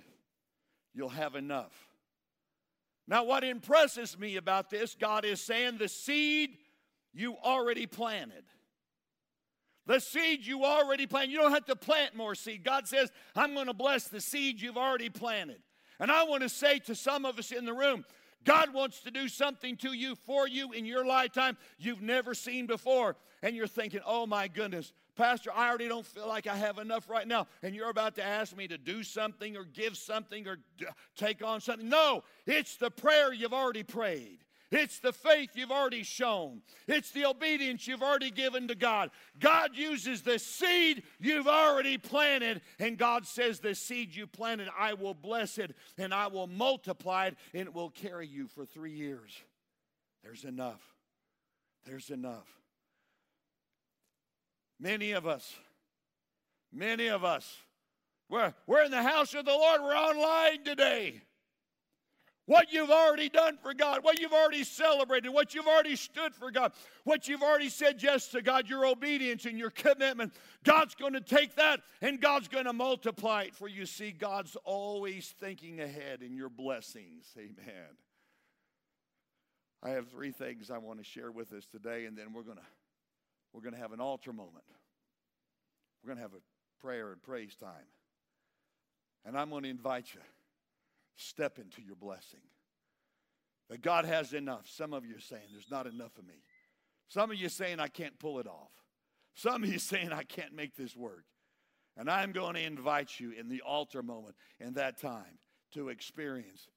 You'll 0.95 1.11
have 1.11 1.35
enough. 1.35 1.73
Now, 3.07 3.25
what 3.25 3.45
impresses 3.45 4.19
me 4.19 4.37
about 4.37 4.71
this, 4.71 4.97
God 4.99 5.25
is 5.25 5.41
saying 5.41 5.79
the 5.79 5.89
seed 5.89 6.57
you 7.13 7.37
already 7.45 7.87
planted. 7.87 8.45
The 9.87 10.01
seed 10.01 10.45
you 10.45 10.65
already 10.65 11.07
planted. 11.07 11.31
You 11.31 11.39
don't 11.39 11.53
have 11.53 11.67
to 11.67 11.77
plant 11.77 12.17
more 12.17 12.35
seed. 12.35 12.65
God 12.65 12.89
says, 12.89 13.11
I'm 13.37 13.55
going 13.55 13.67
to 13.67 13.75
bless 13.75 14.09
the 14.09 14.21
seed 14.21 14.61
you've 14.61 14.77
already 14.77 15.11
planted. 15.11 15.59
And 16.01 16.11
I 16.11 16.25
want 16.25 16.43
to 16.43 16.49
say 16.49 16.81
to 16.81 16.95
some 16.95 17.25
of 17.25 17.39
us 17.39 17.53
in 17.53 17.65
the 17.65 17.73
room, 17.73 18.05
God 18.45 18.73
wants 18.73 19.01
to 19.03 19.11
do 19.11 19.29
something 19.29 19.77
to 19.79 19.93
you, 19.93 20.15
for 20.15 20.49
you, 20.49 20.73
in 20.73 20.85
your 20.85 21.05
lifetime 21.05 21.57
you've 21.79 22.03
never 22.03 22.35
seen 22.35 22.67
before. 22.67 23.17
And 23.47 23.55
you're 23.55 23.69
thinking, 23.69 24.01
oh 24.05 24.27
my 24.27 24.49
goodness, 24.49 24.93
Pastor, 25.15 25.53
I 25.55 25.69
already 25.69 25.87
don't 25.87 26.05
feel 26.05 26.27
like 26.27 26.49
I 26.49 26.57
have 26.57 26.79
enough 26.79 27.09
right 27.09 27.29
now. 27.29 27.47
And 27.63 27.77
you're 27.77 27.91
about 27.91 28.17
to 28.17 28.25
ask 28.25 28.57
me 28.57 28.67
to 28.67 28.77
do 28.77 29.05
something 29.05 29.57
or 29.57 29.63
give 29.63 29.97
something 29.97 30.49
or 30.49 30.57
d- 30.77 30.87
take 31.17 31.45
on 31.45 31.61
something. 31.61 31.89
No, 31.89 32.25
it's 32.45 32.77
the 32.77 32.91
prayer 32.91 33.33
you've 33.33 33.53
already 33.53 33.85
prayed. 33.85 34.39
It's 34.73 34.99
the 34.99 35.13
faith 35.13 35.51
you've 35.55 35.71
already 35.71 36.03
shown. 36.03 36.63
It's 36.89 37.13
the 37.13 37.25
obedience 37.25 37.87
you've 37.87 38.03
already 38.03 38.33
given 38.33 38.67
to 38.67 38.75
God. 38.75 39.13
God 39.39 39.77
uses 39.77 40.23
the 40.23 40.41
seed 40.41 41.05
you've 41.21 41.47
already 41.47 41.99
planted, 41.99 42.63
and 42.81 42.99
God 42.99 43.29
says, 43.29 43.61
The 43.61 43.77
seed 43.77 44.13
you 44.17 44.27
planted, 44.27 44.69
I 44.77 44.95
will 44.95 45.15
bless 45.15 45.59
it 45.59 45.77
and 45.97 46.13
I 46.13 46.27
will 46.27 46.49
multiply 46.49 47.27
it, 47.27 47.37
and 47.55 47.69
it 47.69 47.73
will 47.73 47.91
carry 47.91 48.27
you 48.27 48.49
for 48.49 48.67
three 48.67 48.97
years. 48.97 49.31
There's 50.25 50.43
enough. 50.43 50.83
There's 51.85 52.11
enough. 52.11 52.49
Many 54.79 55.13
of 55.13 55.27
us, 55.27 55.55
many 56.73 57.07
of 57.07 57.25
us, 57.25 57.57
we're, 58.29 58.55
we're 58.67 58.85
in 58.85 58.91
the 58.91 59.03
house 59.03 59.35
of 59.35 59.45
the 59.45 59.53
Lord, 59.53 59.83
we're 59.83 59.97
online 59.97 60.65
today 60.65 61.23
what 62.47 62.73
you've 62.73 62.91
already 62.91 63.29
done 63.29 63.59
for 63.61 63.75
God, 63.75 64.03
what 64.03 64.21
you've 64.21 64.33
already 64.33 64.65
celebrated, 64.65 65.31
what 65.31 65.55
you've 65.55 65.67
already 65.67 65.97
stood 65.97 66.35
for 66.35 66.51
God, 66.51 66.73
what 67.05 67.29
you've 67.29 67.43
already 67.43 67.69
said 67.69 68.03
yes 68.03 68.29
to 68.29 68.41
God, 68.41 68.69
your 68.69 68.87
obedience 68.87 69.45
and 69.45 69.59
your 69.59 69.71
commitment. 69.71 70.33
God's 70.65 70.95
going 70.95 71.13
to 71.13 71.21
take 71.21 71.57
that 71.57 71.81
and 72.01 72.21
God's 72.21 72.49
going 72.49 72.65
to 72.65 72.73
multiply 72.73 73.43
it 73.43 73.55
for 73.55 73.69
you. 73.69 73.85
See, 73.85 74.13
God's 74.13 74.57
always 74.65 75.35
thinking 75.41 75.81
ahead 75.81 76.23
in 76.23 76.37
your 76.37 76.49
blessings. 76.49 77.27
Amen. 77.37 77.97
I 79.83 79.91
have 79.91 80.09
three 80.09 80.31
things 80.31 80.71
I 80.71 80.79
want 80.79 80.99
to 80.99 81.05
share 81.05 81.31
with 81.31 81.53
us 81.53 81.67
today, 81.67 82.07
and 82.07 82.17
then 82.17 82.33
we're 82.33 82.43
going 82.43 82.57
to 82.57 82.63
we're 83.57 83.63
going 83.63 83.75
to 83.75 83.81
have 83.81 83.93
an 83.93 84.01
altar 84.01 84.35
moment. 84.35 84.65
We're 86.05 86.09
going 86.09 86.19
to 86.19 86.23
have 86.23 86.35
a 86.35 86.85
prayer 86.85 87.11
and 87.11 87.23
praise 87.23 87.57
time. 87.57 87.89
And 89.25 89.37
I'm 89.37 89.49
going 89.49 89.63
to 89.63 89.71
invite 89.71 90.13
you 90.13 90.21
step 91.17 91.59
into 91.59 91.81
your 91.81 91.97
blessing. 91.97 92.41
That 93.71 93.81
God 93.81 94.05
has 94.05 94.35
enough. 94.35 94.69
Some 94.69 94.93
of 94.93 95.07
you 95.07 95.17
are 95.17 95.21
saying, 95.21 95.43
There's 95.51 95.71
not 95.71 95.87
enough 95.87 96.19
of 96.19 96.27
me. 96.27 96.43
Some 97.09 97.31
of 97.31 97.39
you 97.39 97.47
are 97.47 97.49
saying, 97.49 97.81
I 97.81 97.89
can't 97.89 98.17
pull 98.19 98.39
it 98.41 98.47
off. 98.47 98.71
Some 99.35 99.65
of 99.65 99.73
you 99.73 99.79
saying, 99.79 100.13
I 100.13 100.23
can't 100.23 100.55
make 100.55 100.77
this 100.77 100.95
work. 100.95 101.25
And 101.97 102.11
I'm 102.11 102.33
going 102.33 102.55
to 102.57 102.63
invite 102.63 103.19
you 103.19 103.33
in 103.33 103.49
the 103.49 103.63
altar 103.63 104.03
moment 104.03 104.37
in 104.61 104.75
that 104.75 105.01
time 105.01 105.39
to 105.73 105.89
experience 105.89 106.69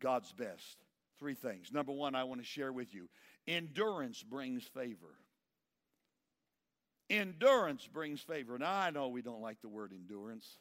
God's 0.00 0.32
best. 0.32 0.78
Three 1.18 1.34
things. 1.34 1.70
Number 1.70 1.92
one, 1.92 2.14
I 2.14 2.24
want 2.24 2.40
to 2.40 2.46
share 2.46 2.72
with 2.72 2.94
you 2.94 3.08
endurance 3.46 4.22
brings 4.22 4.64
favor. 4.64 5.18
Endurance 7.10 7.86
brings 7.86 8.20
favor. 8.20 8.58
Now, 8.58 8.74
I 8.74 8.90
know 8.90 9.08
we 9.08 9.22
don't 9.22 9.42
like 9.42 9.60
the 9.60 9.68
word 9.68 9.92
endurance, 9.92 10.58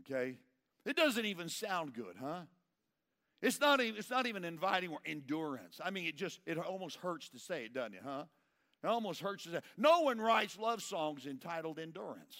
okay? 0.00 0.36
It 0.86 0.96
doesn't 0.96 1.24
even 1.24 1.48
sound 1.48 1.92
good, 1.92 2.16
huh? 2.20 2.42
It's 3.42 3.60
not 3.60 3.80
even, 3.80 3.98
it's 3.98 4.10
not 4.10 4.26
even 4.26 4.44
inviting 4.44 4.90
or 4.90 5.00
endurance. 5.04 5.80
I 5.84 5.90
mean, 5.90 6.06
it 6.06 6.16
just, 6.16 6.40
it 6.46 6.56
almost 6.56 6.96
hurts 6.96 7.28
to 7.30 7.38
say 7.38 7.66
it, 7.66 7.74
doesn't 7.74 7.94
it, 7.94 8.02
huh? 8.02 8.24
It 8.82 8.86
almost 8.86 9.20
hurts 9.20 9.44
to 9.44 9.50
say. 9.50 9.60
No 9.76 10.00
one 10.00 10.18
writes 10.18 10.58
love 10.58 10.82
songs 10.82 11.26
entitled 11.26 11.78
endurance. 11.78 12.36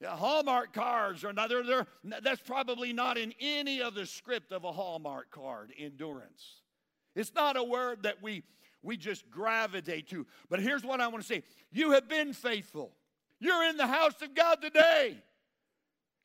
Yeah, 0.00 0.16
Hallmark 0.16 0.72
cards 0.72 1.24
are 1.24 1.32
not, 1.32 1.48
they're, 1.48 1.64
they're, 1.64 1.86
that's 2.22 2.42
probably 2.42 2.92
not 2.92 3.16
in 3.16 3.32
any 3.40 3.80
of 3.80 3.94
the 3.94 4.06
script 4.06 4.52
of 4.52 4.64
a 4.64 4.72
Hallmark 4.72 5.30
card, 5.30 5.72
endurance. 5.78 6.62
It's 7.16 7.32
not 7.34 7.56
a 7.56 7.62
word 7.64 8.02
that 8.02 8.22
we, 8.22 8.42
we 8.84 8.96
just 8.96 9.28
gravitate 9.30 10.08
to. 10.10 10.26
But 10.48 10.60
here's 10.60 10.84
what 10.84 11.00
I 11.00 11.08
want 11.08 11.22
to 11.22 11.26
say 11.26 11.42
you 11.72 11.92
have 11.92 12.08
been 12.08 12.32
faithful. 12.32 12.92
You're 13.40 13.64
in 13.64 13.76
the 13.76 13.86
house 13.86 14.20
of 14.22 14.34
God 14.34 14.62
today. 14.62 15.16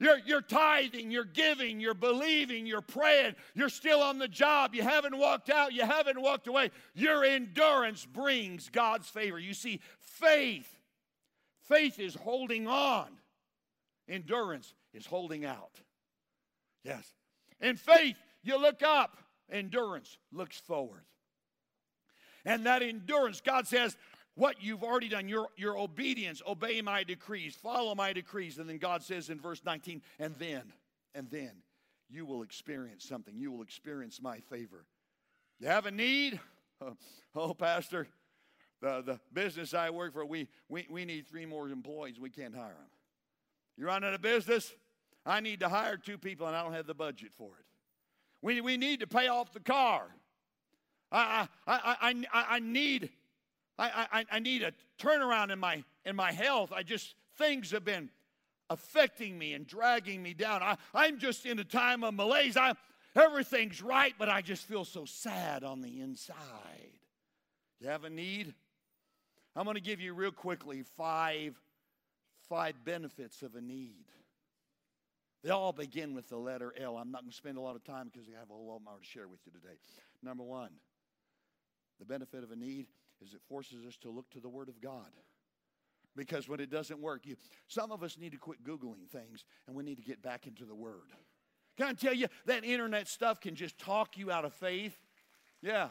You're, 0.01 0.19
you're 0.25 0.41
tithing, 0.41 1.11
you're 1.11 1.25
giving, 1.25 1.81
you're 1.81 1.93
believing, 1.93 2.65
you're 2.65 2.79
praying, 2.79 3.35
you're 3.53 3.67
still 3.67 4.01
on 4.01 4.17
the 4.17 4.29
job, 4.29 4.73
you 4.73 4.81
haven't 4.81 5.17
walked 5.17 5.49
out, 5.49 5.73
you 5.73 5.81
haven't 5.81 6.21
walked 6.21 6.47
away. 6.47 6.71
Your 6.93 7.25
endurance 7.25 8.05
brings 8.05 8.69
God's 8.69 9.09
favor. 9.09 9.37
You 9.37 9.53
see, 9.53 9.81
faith, 9.99 10.69
faith 11.63 11.99
is 11.99 12.15
holding 12.15 12.65
on, 12.65 13.07
endurance 14.07 14.73
is 14.93 15.05
holding 15.05 15.43
out. 15.43 15.81
Yes. 16.85 17.13
In 17.59 17.75
faith, 17.75 18.15
you 18.41 18.57
look 18.57 18.81
up, 18.81 19.17
endurance 19.51 20.17
looks 20.31 20.57
forward. 20.57 21.03
And 22.45 22.65
that 22.65 22.81
endurance, 22.81 23.41
God 23.41 23.67
says, 23.67 23.97
what 24.35 24.63
you've 24.63 24.83
already 24.83 25.09
done, 25.09 25.27
your, 25.27 25.47
your 25.57 25.77
obedience, 25.77 26.41
obey 26.47 26.81
my 26.81 27.03
decrees, 27.03 27.55
follow 27.55 27.93
my 27.93 28.13
decrees. 28.13 28.57
And 28.57 28.69
then 28.69 28.77
God 28.77 29.03
says 29.03 29.29
in 29.29 29.39
verse 29.39 29.61
19, 29.65 30.01
and 30.17 30.33
then, 30.39 30.63
and 31.13 31.29
then 31.29 31.51
you 32.09 32.25
will 32.25 32.41
experience 32.41 33.03
something. 33.03 33.37
You 33.37 33.51
will 33.51 33.61
experience 33.61 34.21
my 34.21 34.39
favor. 34.39 34.85
You 35.59 35.67
have 35.67 35.85
a 35.85 35.91
need? 35.91 36.39
Oh, 36.81 36.95
oh 37.35 37.53
Pastor, 37.53 38.07
the, 38.81 39.01
the 39.01 39.19
business 39.33 39.73
I 39.73 39.89
work 39.89 40.13
for, 40.13 40.25
we, 40.25 40.47
we, 40.69 40.87
we 40.89 41.03
need 41.03 41.27
three 41.27 41.45
more 41.45 41.69
employees. 41.69 42.19
We 42.19 42.29
can't 42.29 42.55
hire 42.55 42.67
them. 42.67 42.89
You're 43.77 43.87
running 43.87 44.13
a 44.13 44.19
business? 44.19 44.73
I 45.25 45.41
need 45.41 45.59
to 45.59 45.69
hire 45.69 45.97
two 45.97 46.17
people 46.17 46.47
and 46.47 46.55
I 46.55 46.63
don't 46.63 46.73
have 46.73 46.87
the 46.87 46.93
budget 46.93 47.31
for 47.37 47.51
it. 47.59 47.65
We, 48.41 48.61
we 48.61 48.77
need 48.77 49.01
to 49.01 49.07
pay 49.07 49.27
off 49.27 49.51
the 49.51 49.59
car. 49.59 50.07
I, 51.11 51.47
I, 51.67 52.13
I, 52.31 52.45
I, 52.49 52.59
need 52.59 53.09
I, 53.77 54.07
I, 54.11 54.25
I 54.31 54.39
need 54.39 54.61
a 54.63 54.73
turnaround 54.99 55.51
in 55.51 55.59
my 55.59 55.83
in 56.05 56.15
my 56.15 56.31
health. 56.31 56.71
I 56.73 56.83
just 56.83 57.15
things 57.37 57.71
have 57.71 57.85
been 57.85 58.09
affecting 58.69 59.37
me 59.37 59.53
and 59.53 59.65
dragging 59.65 60.21
me 60.21 60.33
down. 60.33 60.61
I, 60.61 60.77
I'm 60.93 61.17
just 61.17 61.45
in 61.45 61.57
a 61.59 61.63
time 61.63 62.03
of 62.03 62.13
malaise. 62.13 62.57
I, 62.57 62.73
everything's 63.15 63.81
right, 63.81 64.13
but 64.17 64.29
I 64.29 64.41
just 64.41 64.65
feel 64.65 64.85
so 64.85 65.05
sad 65.05 65.63
on 65.63 65.81
the 65.81 65.99
inside. 65.99 66.35
You 67.79 67.87
have 67.87 68.03
a 68.03 68.09
need? 68.09 68.53
I'm 69.55 69.63
going 69.63 69.75
to 69.75 69.81
give 69.81 69.99
you 69.99 70.13
real 70.13 70.31
quickly 70.31 70.83
five, 70.95 71.55
five 72.47 72.75
benefits 72.85 73.41
of 73.41 73.55
a 73.55 73.61
need. 73.61 74.05
They 75.43 75.49
all 75.49 75.71
begin 75.71 76.13
with 76.13 76.27
the 76.27 76.37
letter 76.37 76.73
L. 76.79 76.97
I'm 76.97 77.11
not 77.11 77.21
going 77.21 77.31
to 77.31 77.37
spend 77.37 77.57
a 77.57 77.61
lot 77.61 77.75
of 77.75 77.83
time 77.83 78.09
because 78.11 78.27
I 78.27 78.37
have 78.37 78.49
a 78.49 78.53
lot 78.53 78.81
more 78.83 78.99
to 78.99 79.05
share 79.05 79.27
with 79.27 79.39
you 79.45 79.53
today. 79.53 79.75
Number 80.21 80.43
one, 80.43 80.71
the 81.99 82.05
benefit 82.05 82.43
of 82.43 82.51
a 82.51 82.55
need 82.55 82.87
is 83.21 83.33
it 83.33 83.41
forces 83.47 83.85
us 83.85 83.97
to 83.97 84.09
look 84.09 84.29
to 84.31 84.39
the 84.39 84.49
Word 84.49 84.69
of 84.69 84.81
God. 84.81 85.11
Because 86.15 86.49
when 86.49 86.59
it 86.59 86.69
doesn't 86.69 86.99
work, 86.99 87.25
you, 87.25 87.35
some 87.67 87.91
of 87.91 88.03
us 88.03 88.17
need 88.17 88.31
to 88.31 88.37
quit 88.37 88.63
Googling 88.63 89.07
things 89.09 89.45
and 89.67 89.75
we 89.75 89.83
need 89.83 89.97
to 89.97 90.03
get 90.03 90.21
back 90.21 90.47
into 90.47 90.65
the 90.65 90.75
Word. 90.75 91.11
Can 91.77 91.87
I 91.87 91.93
tell 91.93 92.13
you 92.13 92.27
that 92.45 92.65
internet 92.65 93.07
stuff 93.07 93.39
can 93.39 93.55
just 93.55 93.77
talk 93.77 94.17
you 94.17 94.31
out 94.31 94.43
of 94.43 94.53
faith? 94.53 94.97
Yeah. 95.61 95.89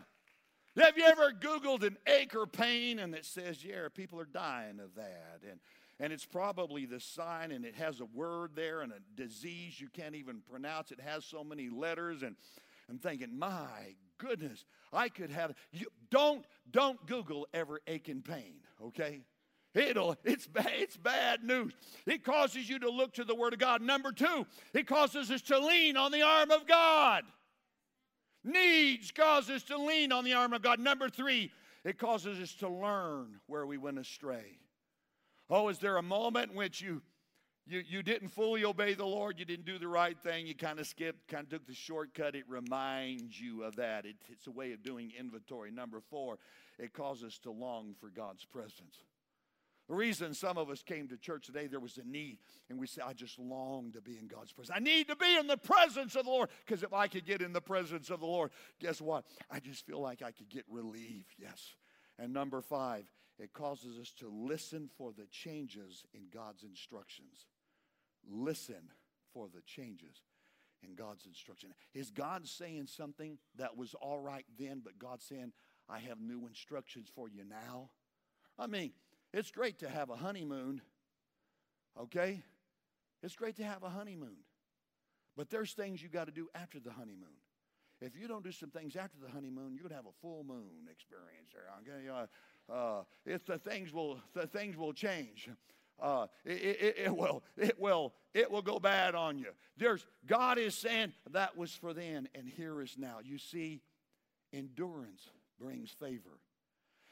Have 0.77 0.99
you 0.99 1.05
ever 1.05 1.33
Googled 1.33 1.83
an 1.83 1.97
acre 2.07 2.47
pain 2.47 2.99
and 2.99 3.15
it 3.15 3.25
says, 3.25 3.65
yeah, 3.65 3.89
people 3.95 4.21
are 4.21 4.27
dying 4.27 4.81
of 4.81 4.95
that? 4.97 5.41
And, 5.49 5.61
and 5.99 6.13
it's 6.13 6.27
probably 6.27 6.85
the 6.85 7.01
sign 7.01 7.53
and 7.53 7.65
it 7.65 7.75
has 7.77 8.01
a 8.01 8.05
word 8.05 8.51
there 8.55 8.83
and 8.83 8.93
a 8.93 9.01
disease 9.21 9.81
you 9.81 9.89
can't 9.89 10.15
even 10.15 10.43
pronounce. 10.51 10.93
It 10.93 11.01
has 11.01 11.25
so 11.25 11.43
many 11.43 11.69
letters 11.69 12.23
and 12.23 12.37
I'm 12.89 12.99
thinking, 12.99 13.39
my 13.39 13.97
goodness, 14.19 14.65
I 14.93 15.09
could 15.09 15.31
have 15.31 15.55
you 15.73 15.87
don't 16.11 16.45
don't 16.71 17.05
Google 17.07 17.47
ever 17.55 17.81
aching 17.87 18.23
pain, 18.23 18.55
okay? 18.83 19.21
It'll, 19.75 20.17
it's, 20.25 20.47
bad, 20.47 20.73
it's 20.73 20.97
bad 20.97 21.45
news. 21.45 21.73
It 22.07 22.25
causes 22.25 22.69
you 22.69 22.79
to 22.81 22.91
look 22.91 23.15
to 23.15 23.25
the 23.25 23.35
Word 23.35 23.53
of 23.53 23.59
God. 23.59 23.83
Number 23.83 24.13
two, 24.13 24.47
it 24.73 24.87
causes 24.87 25.31
us 25.31 25.43
to 25.43 25.59
lean 25.59 25.97
on 25.97 26.11
the 26.11 26.23
arm 26.23 26.51
of 26.51 26.67
God. 26.67 27.23
Needs 28.45 29.11
cause 29.11 29.51
us 29.51 29.63
to 29.65 29.77
lean 29.77 30.11
on 30.11 30.25
the 30.25 30.33
arm 30.33 30.53
of 30.53 30.63
God. 30.63 30.81
Number 30.81 31.09
three, 31.09 31.51
it 31.85 31.99
causes 31.99 32.39
us 32.41 32.55
to 32.55 32.69
learn 32.69 33.41
where 33.47 33.67
we 33.67 33.77
went 33.77 33.99
astray. 33.99 34.59
Oh, 35.51 35.69
is 35.69 35.79
there 35.79 35.97
a 35.97 36.03
moment 36.03 36.53
in 36.53 36.57
which 36.57 36.81
you 36.81 37.03
you, 37.69 37.83
you 37.87 38.03
didn't 38.03 38.29
fully 38.29 38.65
obey 38.65 38.95
the 38.95 39.07
Lord, 39.07 39.39
you 39.39 39.45
didn't 39.45 39.67
do 39.67 39.79
the 39.79 39.89
right 39.89 40.19
thing, 40.19 40.47
you 40.47 40.55
kind 40.55 40.81
of 40.81 40.87
skipped, 40.87 41.29
kind 41.29 41.45
of 41.45 41.51
took 41.51 41.67
the 41.67 41.75
shortcut. 41.75 42.35
It 42.35 42.45
reminds 42.49 43.41
you 43.41 43.63
of 43.65 43.77
that. 43.77 44.07
It, 44.07 44.17
it's 44.29 44.47
a 44.47 44.51
way 44.51 44.73
of 44.73 44.83
doing 44.83 45.13
inventory. 45.19 45.71
Number 45.71 46.01
four, 46.01 46.39
it 46.79 46.93
causes 46.93 47.25
us 47.25 47.39
to 47.41 47.51
long 47.51 47.95
for 48.01 48.09
God's 48.09 48.45
presence. 48.45 49.05
The 49.89 49.95
reason 49.95 50.35
some 50.35 50.59
of 50.59 50.69
us 50.69 50.83
came 50.83 51.09
to 51.09 51.17
church 51.17 51.47
today, 51.47 51.67
there 51.67 51.81
was 51.81 51.97
a 51.97 52.07
need, 52.07 52.39
and 52.69 52.79
we 52.79 52.87
say, 52.87 53.01
I 53.03 53.15
just 53.15 53.39
long 53.39 53.93
to 53.93 54.03
be 54.03 54.19
in 54.19 54.27
God's 54.27 54.53
presence. 54.53 54.77
I 54.77 54.81
need 54.81 55.09
to 55.09 55.17
be 55.17 55.37
in 55.37 55.47
the 55.47 55.57
presence 55.57 56.15
of 56.15 56.27
the 56.27 56.31
Lord, 56.31 56.51
because 56.67 56.83
if 56.83 56.93
I 56.93 57.09
could 57.09 57.25
get 57.25 57.41
in 57.41 57.55
the 57.55 57.63
presence 57.63 58.11
of 58.11 58.21
the 58.21 58.27
Lord, 58.27 58.51
guess 58.81 59.01
what? 59.01 59.25
I 59.51 59.61
just 59.61 59.87
feel 59.87 60.01
like 60.01 60.21
I 60.21 60.31
could 60.31 60.51
get 60.51 60.65
relief, 60.69 61.25
yes. 61.39 61.75
And 62.19 62.35
number 62.35 62.61
five, 62.61 63.11
it 63.39 63.55
causes 63.55 63.99
us 63.99 64.13
to 64.19 64.29
listen 64.29 64.91
for 64.99 65.13
the 65.13 65.27
changes 65.31 66.05
in 66.13 66.25
God's 66.35 66.65
instructions. 66.65 67.47
Listen 68.29 68.91
for 69.33 69.49
the 69.53 69.63
changes 69.63 70.23
in 70.83 70.95
God's 70.95 71.27
instruction. 71.27 71.71
Is 71.95 72.11
God 72.11 72.47
saying 72.47 72.87
something 72.87 73.39
that 73.57 73.77
was 73.77 73.95
all 73.95 74.21
right 74.21 74.47
then, 74.59 74.81
but 74.85 74.99
God 74.99 75.21
saying, 75.21 75.53
I 75.89 75.99
have 76.01 76.21
new 76.21 76.47
instructions 76.47 77.09
for 77.15 77.29
you 77.29 77.45
now? 77.45 77.91
I 78.59 78.67
mean, 78.67 78.93
it's 79.33 79.51
great 79.51 79.79
to 79.81 79.89
have 79.89 80.11
a 80.11 80.17
honeymoon, 80.17 80.81
okay? 82.01 82.43
It's 83.23 83.37
great 83.37 83.57
to 83.57 83.65
have 83.65 83.83
a 83.83 83.89
honeymoon. 83.89 84.39
But 85.37 85.51
there's 85.51 85.73
things 85.73 86.03
you 86.03 86.09
got 86.09 86.27
to 86.27 86.33
do 86.33 86.49
after 86.55 86.81
the 86.81 86.91
honeymoon. 86.91 87.29
If 88.01 88.17
you 88.17 88.29
don't 88.29 88.45
do 88.45 88.53
some 88.53 88.71
things 88.71 88.97
after 88.97 89.19
the 89.25 89.31
honeymoon, 89.31 89.75
you're 89.75 89.83
going 89.83 89.91
to 89.91 89.97
have 89.97 90.07
a 90.07 90.21
full 90.21 90.45
moon 90.45 90.89
experience 90.91 91.51
there. 91.53 91.69
Okay, 91.83 92.09
uh, 92.09 92.73
uh, 92.73 93.03
if 93.27 93.45
the 93.45 93.59
things 93.59 93.93
will, 93.93 94.21
the 94.35 94.47
things 94.47 94.77
will 94.77 94.93
change. 94.93 95.49
Uh, 96.01 96.27
it, 96.45 96.53
it, 96.53 96.97
it, 97.07 97.17
will, 97.17 97.43
it 97.57 97.79
will, 97.81 98.15
it 98.35 98.51
will 98.51 98.63
go 98.63 98.79
bad 98.79 99.15
on 99.15 99.39
you. 99.39 99.49
There's 99.77 100.07
God 100.27 100.59
is 100.59 100.75
saying 100.75 101.13
that 101.31 101.57
was 101.57 101.73
for 101.73 101.93
then, 101.93 102.29
and 102.35 102.49
here 102.49 102.81
is 102.81 102.97
now. 102.97 103.19
You 103.23 103.39
see, 103.39 103.81
endurance 104.53 105.29
brings 105.59 105.91
favor. 105.91 106.39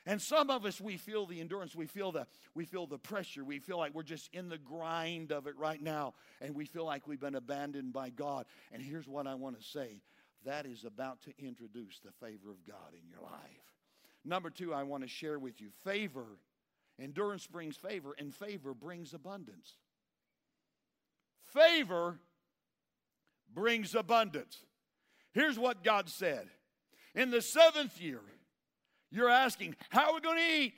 And 0.08 0.22
some 0.22 0.50
of 0.50 0.64
us, 0.64 0.80
we 0.80 0.96
feel 0.98 1.26
the 1.26 1.40
endurance, 1.40 1.74
we 1.74 1.86
feel 1.86 2.12
the, 2.12 2.28
we 2.54 2.64
feel 2.64 2.86
the 2.86 2.98
pressure, 2.98 3.44
we 3.44 3.58
feel 3.58 3.76
like 3.76 3.92
we're 3.92 4.04
just 4.04 4.32
in 4.32 4.48
the 4.48 4.58
grind 4.58 5.32
of 5.32 5.48
it 5.48 5.58
right 5.58 5.82
now, 5.82 6.14
and 6.40 6.54
we 6.54 6.64
feel 6.64 6.84
like 6.84 7.08
we've 7.08 7.20
been 7.20 7.34
abandoned 7.34 7.92
by 7.92 8.10
God. 8.10 8.46
And 8.72 8.80
here's 8.80 9.08
what 9.08 9.26
I 9.26 9.34
want 9.34 9.58
to 9.58 9.64
say 9.64 10.00
that 10.44 10.64
is 10.64 10.84
about 10.84 11.22
to 11.22 11.32
introduce 11.44 11.98
the 11.98 12.12
favor 12.24 12.52
of 12.52 12.64
God 12.64 12.92
in 12.92 13.08
your 13.08 13.20
life. 13.20 13.66
Number 14.24 14.48
two, 14.48 14.72
I 14.72 14.84
want 14.84 15.02
to 15.02 15.08
share 15.08 15.40
with 15.40 15.60
you 15.60 15.70
favor. 15.82 16.38
Endurance 17.00 17.46
brings 17.46 17.76
favor, 17.76 18.14
and 18.18 18.34
favor 18.34 18.72
brings 18.72 19.12
abundance. 19.12 19.74
Favor 21.52 22.18
brings 23.54 23.94
abundance. 23.94 24.64
Here's 25.32 25.58
what 25.58 25.84
God 25.84 26.08
said 26.08 26.48
In 27.14 27.30
the 27.30 27.42
seventh 27.42 28.00
year, 28.00 28.20
you're 29.10 29.30
asking, 29.30 29.76
how 29.90 30.10
are 30.10 30.14
we 30.14 30.20
going 30.20 30.38
to 30.38 30.62
eat? 30.62 30.74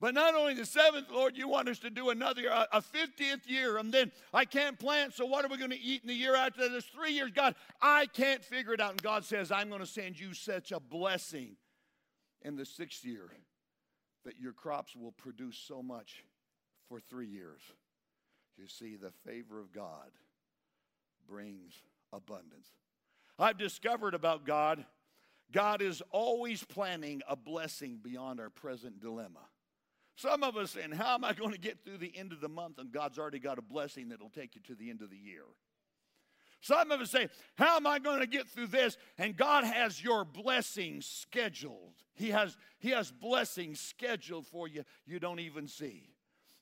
But 0.00 0.14
not 0.14 0.36
only 0.36 0.54
the 0.54 0.64
seventh, 0.64 1.10
Lord, 1.10 1.36
you 1.36 1.48
want 1.48 1.68
us 1.68 1.80
to 1.80 1.90
do 1.90 2.10
another, 2.10 2.42
a 2.46 2.80
50th 2.80 3.48
year, 3.48 3.78
and 3.78 3.92
then 3.92 4.12
I 4.32 4.44
can't 4.44 4.78
plant, 4.78 5.14
so 5.14 5.26
what 5.26 5.44
are 5.44 5.48
we 5.48 5.56
going 5.56 5.72
to 5.72 5.80
eat 5.80 6.02
in 6.02 6.08
the 6.08 6.14
year 6.14 6.36
after 6.36 6.62
that? 6.62 6.70
There's 6.70 6.84
three 6.84 7.12
years. 7.12 7.32
God, 7.34 7.56
I 7.82 8.06
can't 8.06 8.44
figure 8.44 8.72
it 8.72 8.80
out. 8.80 8.92
And 8.92 9.02
God 9.02 9.24
says, 9.24 9.50
I'm 9.50 9.68
going 9.68 9.80
to 9.80 9.86
send 9.86 10.18
you 10.18 10.34
such 10.34 10.70
a 10.70 10.78
blessing 10.78 11.56
in 12.42 12.54
the 12.54 12.64
sixth 12.64 13.04
year 13.04 13.28
that 14.24 14.38
your 14.38 14.52
crops 14.52 14.94
will 14.96 15.12
produce 15.12 15.56
so 15.56 15.82
much 15.82 16.24
for 16.88 17.00
three 17.00 17.28
years. 17.28 17.60
You 18.56 18.66
see, 18.66 18.96
the 18.96 19.12
favor 19.24 19.60
of 19.60 19.72
God 19.72 20.10
brings 21.28 21.74
abundance. 22.12 22.68
I've 23.38 23.58
discovered 23.58 24.14
about 24.14 24.44
God 24.44 24.84
God 25.50 25.80
is 25.80 26.02
always 26.10 26.62
planning 26.64 27.22
a 27.28 27.34
blessing 27.34 28.00
beyond 28.02 28.40
our 28.40 28.50
present 28.50 29.00
dilemma. 29.00 29.40
Some 30.16 30.42
of 30.42 30.56
us 30.56 30.72
saying, 30.72 30.92
How 30.92 31.14
am 31.14 31.24
I 31.24 31.32
going 31.32 31.52
to 31.52 31.58
get 31.58 31.84
through 31.84 31.98
the 31.98 32.16
end 32.16 32.32
of 32.32 32.40
the 32.40 32.48
month? 32.48 32.78
And 32.78 32.92
God's 32.92 33.18
already 33.18 33.38
got 33.38 33.58
a 33.58 33.62
blessing 33.62 34.08
that'll 34.08 34.30
take 34.30 34.54
you 34.56 34.60
to 34.62 34.74
the 34.74 34.90
end 34.90 35.00
of 35.00 35.10
the 35.10 35.16
year. 35.16 35.44
Some 36.60 36.90
of 36.90 37.00
us 37.00 37.10
say, 37.10 37.28
How 37.56 37.76
am 37.76 37.86
I 37.86 37.98
going 37.98 38.20
to 38.20 38.26
get 38.26 38.48
through 38.48 38.68
this? 38.68 38.96
And 39.16 39.36
God 39.36 39.64
has 39.64 40.02
your 40.02 40.24
blessing 40.24 41.00
scheduled. 41.00 41.94
He 42.14 42.30
has, 42.30 42.56
he 42.80 42.90
has 42.90 43.12
blessings 43.12 43.80
scheduled 43.80 44.46
for 44.46 44.66
you 44.66 44.84
you 45.06 45.20
don't 45.20 45.40
even 45.40 45.68
see. 45.68 46.10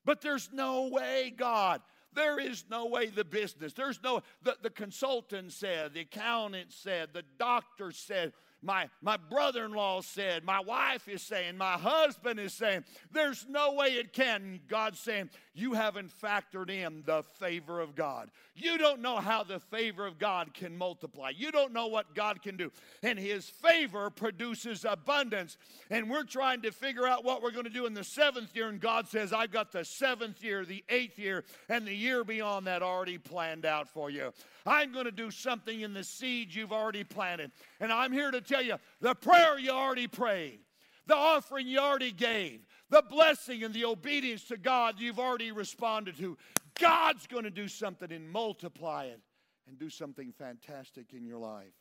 But 0.05 0.21
there's 0.21 0.51
no 0.53 0.89
way, 0.89 1.35
God. 1.37 1.81
There 2.13 2.39
is 2.39 2.65
no 2.71 2.87
way 2.87 3.07
the 3.09 3.25
business, 3.25 3.75
there's 3.75 4.03
no, 4.03 4.23
the, 4.43 4.57
the 4.63 4.71
consultant 4.71 5.53
said, 5.53 5.93
the 5.93 6.01
accountant 6.01 6.73
said, 6.73 7.11
the 7.13 7.25
doctor 7.39 7.93
said, 7.93 8.33
my, 8.63 8.89
my 9.01 9.17
brother 9.17 9.65
in 9.65 9.73
law 9.73 10.01
said, 10.01 10.45
my 10.45 10.61
wife 10.61 11.09
is 11.09 11.23
saying, 11.23 11.57
my 11.57 11.75
husband 11.75 12.41
is 12.41 12.53
saying. 12.53 12.85
There's 13.13 13.47
no 13.49 13.75
way 13.75 13.89
it 13.89 14.13
can. 14.13 14.61
God's 14.69 14.99
saying, 14.99 15.31
you 15.55 15.75
haven't 15.75 16.11
factored 16.11 16.71
in 16.71 17.03
the 17.07 17.23
favor 17.39 17.81
of 17.81 17.95
God. 17.95 18.31
You 18.55 18.79
don't 18.79 19.01
know 19.01 19.17
how 19.17 19.43
the 19.45 19.61
favor 19.61 20.07
of 20.07 20.19
God 20.19 20.55
can 20.55 20.77
multiply. 20.77 21.31
You 21.37 21.53
don't 21.53 21.73
know 21.73 21.87
what 21.87 22.15
God 22.15 22.43
can 22.43 22.57
do. 22.57 22.73
And 23.03 23.19
His 23.19 23.49
favor 23.49 24.11
produces 24.11 24.85
abundance. 24.85 25.59
And 25.91 26.11
we're 26.11 26.25
trying 26.25 26.63
to 26.63 26.73
figure 26.73 27.07
out 27.07 27.25
what 27.25 27.43
we're 27.43 27.53
going 27.53 27.65
to 27.65 27.71
do 27.71 27.87
in 27.87 27.95
the 27.95 28.05
seventh 28.05 28.57
year. 28.57 28.69
And 28.69 28.81
God 28.81 29.09
says, 29.09 29.33
I've 29.33 29.53
got 29.53 29.73
the 29.73 29.85
seventh 29.85 30.43
year, 30.43 30.65
the 30.65 30.85
eighth 30.89 31.19
year, 31.19 31.45
and 31.69 31.87
the 31.87 31.95
year 31.95 32.25
beyond 32.25 32.67
that 32.67 32.83
already 32.83 33.19
planned 33.19 33.67
out 33.67 33.89
for 33.89 34.11
you. 34.11 34.33
I'm 34.67 34.93
going 34.93 35.05
to 35.05 35.13
do 35.13 35.31
something 35.31 35.81
in 35.81 35.95
the 35.95 36.05
seed 36.05 36.55
you've 36.55 36.73
already 36.73 37.05
planted. 37.05 37.53
And 37.81 37.93
I'm 37.93 38.13
here 38.13 38.31
to 38.31 38.41
tell 38.41 38.63
you 38.63 38.77
the 39.01 39.15
prayer 39.15 39.59
you 39.59 39.71
already 39.71 40.09
prayed, 40.09 40.61
the 41.07 41.17
offering 41.17 41.69
you 41.69 41.79
already 41.79 42.13
gave, 42.13 42.67
the 42.91 43.03
blessing 43.03 43.63
and 43.63 43.73
the 43.73 43.85
obedience 43.85 44.45
to 44.45 44.57
God 44.57 44.99
you've 44.99 45.19
already 45.19 45.53
responded 45.53 46.17
to. 46.19 46.37
God's 46.79 47.27
going 47.27 47.45
to 47.45 47.51
do 47.51 47.69
something 47.69 48.13
and 48.13 48.31
multiply 48.31 49.05
it 49.05 49.21
and 49.69 49.79
do 49.79 49.89
something 49.89 50.33
fantastic 50.33 51.13
in 51.13 51.25
your 51.25 51.39
life. 51.39 51.73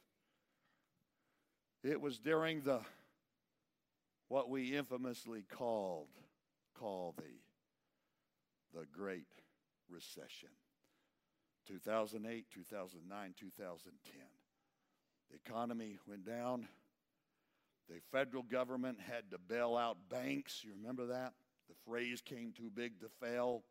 It 1.84 2.00
was 2.00 2.20
during 2.20 2.62
the 2.62 2.80
what 4.28 4.50
we 4.50 4.76
infamously 4.76 5.44
called 5.44 6.08
call 6.74 7.14
the 7.18 7.24
the 8.80 8.86
Great 8.92 9.28
Recession. 9.90 10.50
2008, 11.68 12.46
2009, 12.54 13.34
2010. 13.40 14.22
The 15.32 15.36
economy 15.36 15.98
went 16.08 16.26
down. 16.26 16.68
The 17.90 18.00
federal 18.12 18.44
government 18.44 19.00
had 19.00 19.30
to 19.32 19.38
bail 19.38 19.76
out 19.76 19.98
banks. 20.10 20.64
You 20.64 20.72
remember 20.78 21.08
that? 21.08 21.34
The 21.68 21.76
phrase 21.86 22.22
came 22.22 22.52
too 22.52 22.72
big 22.74 23.00
to 23.02 23.10
fail. 23.22 23.64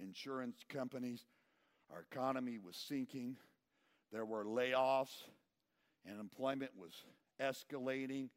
Insurance 0.00 0.58
companies. 0.68 1.26
Our 1.92 2.04
economy 2.10 2.58
was 2.58 2.76
sinking. 2.76 3.36
There 4.12 4.24
were 4.24 4.44
layoffs, 4.44 5.22
and 6.04 6.20
employment 6.20 6.72
was 6.76 6.92
escalating. 7.40 8.28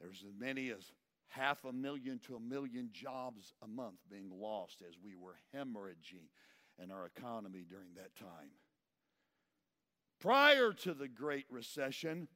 There 0.00 0.08
was 0.08 0.24
as 0.26 0.34
many 0.38 0.70
as 0.70 0.92
half 1.28 1.64
a 1.64 1.72
million 1.72 2.18
to 2.26 2.36
a 2.36 2.40
million 2.40 2.90
jobs 2.92 3.52
a 3.62 3.68
month 3.68 3.98
being 4.10 4.30
lost 4.30 4.82
as 4.86 4.94
we 5.02 5.14
were 5.14 5.36
hemorrhaging 5.54 6.28
in 6.82 6.90
our 6.90 7.06
economy 7.06 7.64
during 7.68 7.94
that 7.96 8.14
time. 8.16 8.50
Prior 10.20 10.72
to 10.72 10.94
the 10.94 11.08
Great 11.08 11.46
Recession, 11.50 12.28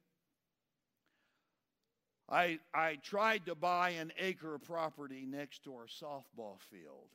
I, 2.29 2.59
I 2.73 2.95
tried 2.95 3.45
to 3.47 3.55
buy 3.55 3.91
an 3.91 4.13
acre 4.17 4.55
of 4.55 4.63
property 4.63 5.25
next 5.27 5.63
to 5.65 5.73
our 5.73 5.87
softball 5.87 6.59
field, 6.71 7.09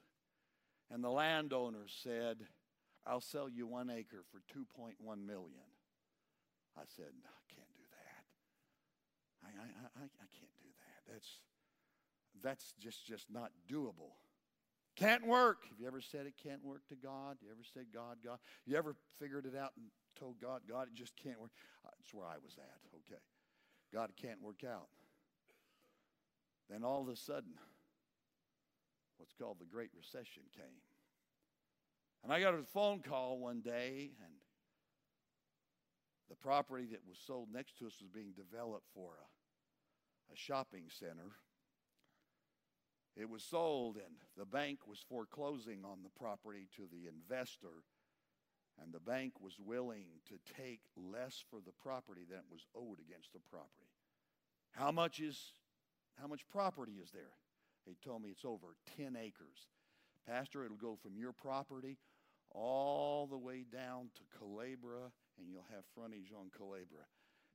and 0.90 1.02
the 1.02 1.10
landowner 1.10 1.86
said, 2.02 2.38
I'll 3.06 3.22
sell 3.22 3.48
you 3.48 3.66
one 3.66 3.88
acre 3.88 4.22
for 4.30 4.38
2.1 4.56 4.94
million. 5.26 5.68
I 6.76 6.82
said, 6.94 7.06
I 7.24 7.54
can't 7.54 7.74
do 7.74 7.82
that. 7.90 8.24
I, 9.42 9.48
I, 9.48 9.64
I, 9.64 10.04
I 10.04 10.26
can't 10.38 10.58
do 10.60 10.68
that. 10.68 11.12
That's, 11.12 11.28
that's 12.42 12.74
just, 12.78 13.06
just 13.06 13.30
not 13.30 13.50
doable. 13.70 14.12
Can't 14.98 15.24
work. 15.24 15.58
Have 15.68 15.78
you 15.78 15.86
ever 15.86 16.00
said 16.00 16.26
it 16.26 16.34
can't 16.42 16.64
work 16.64 16.82
to 16.88 16.96
God? 16.96 17.36
You 17.40 17.50
ever 17.52 17.62
said 17.72 17.86
God, 17.94 18.16
God? 18.24 18.38
You 18.66 18.76
ever 18.76 18.96
figured 19.20 19.46
it 19.46 19.56
out 19.56 19.70
and 19.76 19.86
told 20.18 20.40
God, 20.40 20.62
God, 20.68 20.88
it 20.88 20.94
just 20.94 21.14
can't 21.14 21.40
work? 21.40 21.52
Uh, 21.86 21.90
That's 21.96 22.12
where 22.12 22.26
I 22.26 22.34
was 22.42 22.58
at. 22.58 22.80
Okay. 23.06 23.20
God, 23.94 24.10
can't 24.20 24.42
work 24.42 24.64
out. 24.68 24.88
Then 26.68 26.82
all 26.82 27.00
of 27.00 27.08
a 27.08 27.16
sudden, 27.16 27.52
what's 29.18 29.32
called 29.32 29.58
the 29.60 29.66
Great 29.66 29.90
Recession 29.96 30.42
came. 30.52 30.82
And 32.24 32.32
I 32.32 32.40
got 32.40 32.54
a 32.54 32.62
phone 32.64 32.98
call 32.98 33.38
one 33.38 33.60
day, 33.60 34.10
and 34.24 34.34
the 36.28 36.34
property 36.34 36.86
that 36.90 37.06
was 37.08 37.18
sold 37.24 37.48
next 37.52 37.78
to 37.78 37.86
us 37.86 37.94
was 38.00 38.10
being 38.12 38.32
developed 38.36 38.86
for 38.92 39.12
a, 39.12 40.32
a 40.32 40.36
shopping 40.36 40.86
center. 40.90 41.36
It 43.18 43.28
was 43.28 43.42
sold, 43.42 43.96
and 43.96 44.14
the 44.36 44.46
bank 44.46 44.86
was 44.86 45.04
foreclosing 45.08 45.84
on 45.84 46.04
the 46.04 46.16
property 46.16 46.68
to 46.76 46.82
the 46.86 47.08
investor, 47.08 47.82
and 48.80 48.94
the 48.94 49.00
bank 49.00 49.40
was 49.40 49.58
willing 49.58 50.06
to 50.28 50.38
take 50.56 50.80
less 50.96 51.42
for 51.50 51.58
the 51.58 51.72
property 51.82 52.22
than 52.28 52.38
it 52.38 52.50
was 52.50 52.64
owed 52.76 53.00
against 53.00 53.32
the 53.32 53.40
property. 53.50 53.90
How 54.70 54.92
much 54.92 55.18
is 55.18 55.54
how 56.20 56.28
much 56.28 56.46
property 56.48 56.98
is 57.02 57.10
there? 57.10 57.34
They 57.86 57.96
told 58.04 58.22
me 58.22 58.30
it's 58.30 58.44
over 58.44 58.76
10 58.96 59.16
acres. 59.16 59.66
Pastor, 60.26 60.64
it'll 60.64 60.76
go 60.76 60.96
from 61.00 61.16
your 61.16 61.32
property 61.32 61.98
all 62.50 63.26
the 63.26 63.38
way 63.38 63.64
down 63.64 64.10
to 64.14 64.38
Culebra, 64.38 65.10
and 65.38 65.48
you'll 65.50 65.66
have 65.74 65.84
frontage 65.94 66.32
on 66.38 66.50
Culebra. 66.50 67.06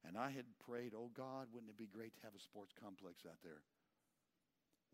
And 0.06 0.18
I 0.18 0.32
had 0.32 0.46
prayed, 0.66 0.94
oh 0.96 1.12
God, 1.16 1.48
wouldn't 1.54 1.72
it 1.72 1.78
be 1.78 1.88
great 1.88 2.16
to 2.16 2.24
have 2.24 2.36
a 2.36 2.42
sports 2.42 2.74
complex 2.80 3.24
out 3.26 3.40
there? 3.44 3.62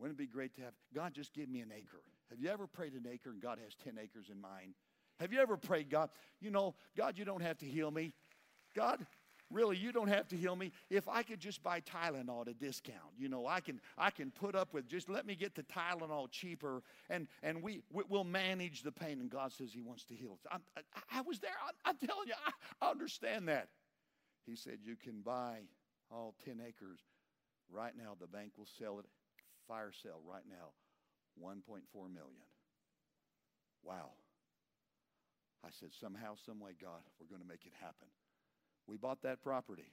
Wouldn't 0.00 0.18
it 0.18 0.22
be 0.22 0.26
great 0.26 0.54
to 0.56 0.62
have, 0.62 0.72
God, 0.94 1.12
just 1.12 1.34
give 1.34 1.48
me 1.48 1.60
an 1.60 1.70
acre. 1.76 2.02
Have 2.30 2.40
you 2.40 2.48
ever 2.48 2.66
prayed 2.66 2.94
an 2.94 3.06
acre 3.10 3.30
and 3.30 3.40
God 3.40 3.58
has 3.62 3.74
10 3.84 3.98
acres 4.02 4.28
in 4.30 4.40
mind? 4.40 4.74
Have 5.20 5.32
you 5.32 5.40
ever 5.40 5.58
prayed, 5.58 5.90
God, 5.90 6.08
you 6.40 6.50
know, 6.50 6.74
God, 6.96 7.18
you 7.18 7.26
don't 7.26 7.42
have 7.42 7.58
to 7.58 7.66
heal 7.66 7.90
me. 7.90 8.14
God, 8.74 9.04
really 9.50 9.76
you 9.76 9.92
don't 9.92 10.08
have 10.08 10.26
to 10.28 10.36
heal 10.36 10.56
me. 10.56 10.72
If 10.88 11.08
i 11.08 11.22
could 11.22 11.40
just 11.40 11.62
buy 11.62 11.80
tylenol 11.80 12.42
at 12.42 12.48
a 12.48 12.54
discount 12.54 13.12
you 13.18 13.28
know 13.28 13.46
i 13.46 13.60
can 13.60 13.80
i 13.98 14.10
can 14.10 14.30
put 14.30 14.54
up 14.54 14.72
with 14.72 14.86
just 14.86 15.08
let 15.08 15.26
me 15.26 15.34
get 15.34 15.54
the 15.54 15.64
tylenol 15.64 16.30
cheaper 16.30 16.82
and 17.08 17.26
and 17.42 17.62
we, 17.62 17.82
we 17.92 18.04
will 18.08 18.24
manage 18.24 18.82
the 18.82 18.92
pain. 18.92 19.20
And 19.20 19.28
god 19.28 19.52
says 19.52 19.72
he 19.72 19.82
wants 19.82 20.04
to 20.04 20.14
heal. 20.14 20.38
I, 20.50 20.58
I, 20.76 21.18
I 21.18 21.20
was 21.22 21.40
there. 21.40 21.50
I, 21.84 21.90
am 21.90 21.96
telling 21.96 22.28
you 22.28 22.34
I, 22.46 22.86
I 22.86 22.90
understand 22.90 23.48
that. 23.48 23.68
He 24.46 24.56
said 24.56 24.78
you 24.84 24.96
can 24.96 25.20
buy 25.20 25.62
all 26.10 26.34
10 26.44 26.60
acres. 26.66 27.00
Right 27.70 27.92
now 27.96 28.16
the 28.20 28.26
bank 28.26 28.52
will 28.56 28.68
sell 28.78 28.98
it 29.00 29.06
fire 29.70 29.94
sale 30.02 30.18
right 30.26 30.50
now 30.50 30.74
1.4 31.38 31.86
million 32.10 32.50
wow 33.86 34.10
i 35.62 35.68
said 35.70 35.90
somehow 35.94 36.34
some 36.44 36.58
way 36.58 36.72
god 36.82 37.06
we're 37.20 37.30
going 37.30 37.40
to 37.40 37.46
make 37.46 37.64
it 37.64 37.72
happen 37.80 38.10
we 38.90 38.96
bought 38.96 39.22
that 39.22 39.40
property. 39.40 39.92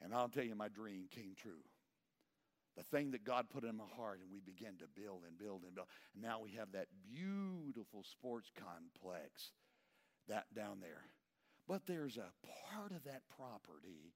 And 0.00 0.14
I'll 0.14 0.28
tell 0.28 0.44
you, 0.44 0.54
my 0.54 0.68
dream 0.68 1.04
came 1.10 1.34
true. 1.36 1.62
The 2.76 2.82
thing 2.84 3.12
that 3.12 3.24
God 3.24 3.50
put 3.50 3.62
in 3.62 3.76
my 3.76 3.84
heart, 3.94 4.20
and 4.20 4.30
we 4.32 4.40
began 4.40 4.78
to 4.78 5.00
build 5.00 5.22
and 5.28 5.38
build 5.38 5.62
and 5.64 5.74
build. 5.74 5.86
And 6.14 6.22
now 6.22 6.40
we 6.42 6.52
have 6.52 6.72
that 6.72 6.88
beautiful 7.06 8.02
sports 8.02 8.50
complex 8.56 9.52
that 10.28 10.46
down 10.56 10.80
there. 10.80 11.04
But 11.68 11.82
there's 11.86 12.16
a 12.16 12.32
part 12.74 12.90
of 12.90 13.04
that 13.04 13.22
property 13.36 14.14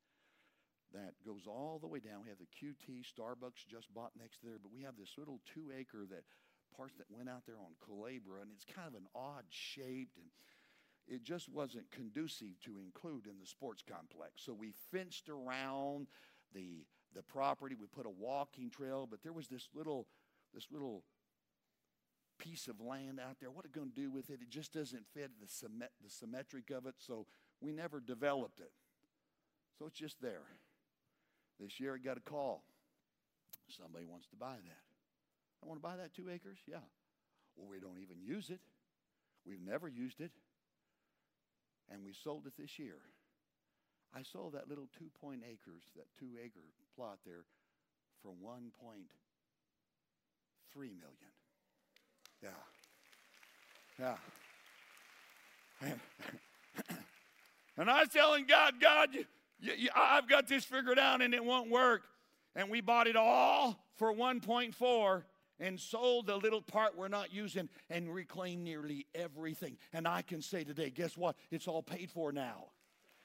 that 0.92 1.14
goes 1.24 1.46
all 1.46 1.79
the 1.81 1.87
way 1.87 1.98
down. 1.98 2.22
We 2.22 2.29
have 2.29 2.38
the 2.38 2.48
QT, 2.48 3.05
Starbucks 3.05 3.66
just 3.68 3.92
bought 3.92 4.12
next 4.18 4.40
to 4.40 4.46
there, 4.46 4.59
but 4.62 4.72
we 4.72 4.83
have 4.83 4.96
this 4.98 5.14
little 5.18 5.40
two 5.55 5.70
acre 5.77 6.07
that 6.11 6.24
parts 6.77 6.94
that 6.96 7.11
went 7.11 7.29
out 7.29 7.44
there 7.46 7.59
on 7.59 7.77
Culebra, 7.81 8.42
and 8.42 8.51
it's 8.55 8.64
kind 8.64 8.88
of 8.88 8.94
an 8.94 9.07
odd 9.14 9.44
shaped 9.51 10.16
and 10.16 10.27
it 11.09 11.22
just 11.24 11.48
wasn't 11.48 11.90
conducive 11.90 12.61
to 12.64 12.79
include 12.79 13.27
in 13.27 13.38
the 13.40 13.46
sports 13.46 13.83
complex. 13.83 14.42
So 14.44 14.53
we 14.53 14.72
fenced 14.92 15.29
around 15.29 16.09
the 16.55 16.85
the 17.14 17.22
property. 17.22 17.74
We 17.74 17.87
put 17.87 18.07
a 18.07 18.11
walking 18.11 18.70
trail, 18.70 19.09
but 19.11 19.22
there 19.22 19.33
was 19.33 19.48
this 19.48 19.68
little 19.74 20.07
this 20.55 20.66
little 20.70 21.05
piece 22.38 22.68
of 22.68 22.81
land 22.81 23.18
out 23.18 23.37
there. 23.40 23.51
What 23.51 23.64
are 23.64 23.70
going 23.70 23.90
to 23.90 24.01
do 24.01 24.11
with 24.11 24.31
it? 24.31 24.40
It 24.42 24.51
just 24.51 24.72
doesn't 24.72 25.07
fit 25.14 25.31
the 25.40 25.46
symmet- 25.46 25.96
the 26.03 26.11
symmetric 26.11 26.70
of 26.70 26.87
it. 26.87 26.94
So 26.98 27.27
we 27.61 27.72
never 27.72 28.01
developed 28.01 28.61
it. 28.61 28.72
So 29.79 29.87
it's 29.87 29.98
just 29.98 30.20
there. 30.20 30.42
This 31.60 31.80
year 31.80 31.94
I 31.94 31.98
got 31.98 32.16
a 32.16 32.20
call. 32.20 32.62
Somebody 33.68 34.06
wants 34.06 34.26
to 34.28 34.36
buy 34.36 34.54
that. 34.54 34.82
I 35.62 35.66
want 35.66 35.80
to 35.80 35.82
buy 35.82 35.96
that 35.96 36.14
two 36.14 36.30
acres? 36.30 36.58
Yeah. 36.66 36.84
Well, 37.56 37.68
we 37.68 37.80
don't 37.80 37.98
even 37.98 38.22
use 38.22 38.50
it. 38.50 38.60
We've 39.44 39.60
never 39.60 39.88
used 39.88 40.20
it 40.20 40.30
and 41.90 42.04
we 42.04 42.12
sold 42.12 42.46
it 42.46 42.52
this 42.58 42.78
year. 42.78 42.98
I 44.14 44.22
sold 44.22 44.54
that 44.54 44.68
little 44.68 44.88
two 44.98 45.10
point 45.20 45.42
acres, 45.44 45.82
that 45.96 46.06
two 46.18 46.30
acre 46.42 46.64
plot 46.96 47.18
there, 47.26 47.44
for 48.22 48.30
1.3 48.30 48.70
million. 50.76 50.94
Yeah. 52.42 52.48
Yeah. 53.98 54.16
And, 55.82 56.00
and 57.76 57.90
I 57.90 58.00
was 58.00 58.08
telling 58.08 58.46
God, 58.46 58.74
God, 58.80 59.10
you, 59.12 59.24
I've 59.94 60.28
got 60.28 60.46
this 60.48 60.64
figured 60.64 60.98
out 60.98 61.22
and 61.22 61.34
it 61.34 61.44
won't 61.44 61.70
work. 61.70 62.02
And 62.54 62.70
we 62.70 62.80
bought 62.80 63.06
it 63.06 63.16
all 63.16 63.78
for 63.96 64.12
1.4 64.12 65.22
and 65.60 65.78
sold 65.78 66.26
the 66.26 66.36
little 66.36 66.62
part 66.62 66.96
we're 66.96 67.08
not 67.08 67.32
using 67.32 67.68
and 67.90 68.12
reclaimed 68.12 68.62
nearly 68.62 69.06
everything. 69.14 69.76
And 69.92 70.06
I 70.06 70.22
can 70.22 70.42
say 70.42 70.64
today, 70.64 70.90
guess 70.90 71.16
what? 71.16 71.36
It's 71.50 71.66
all 71.66 71.82
paid 71.82 72.10
for 72.10 72.32
now. 72.32 72.66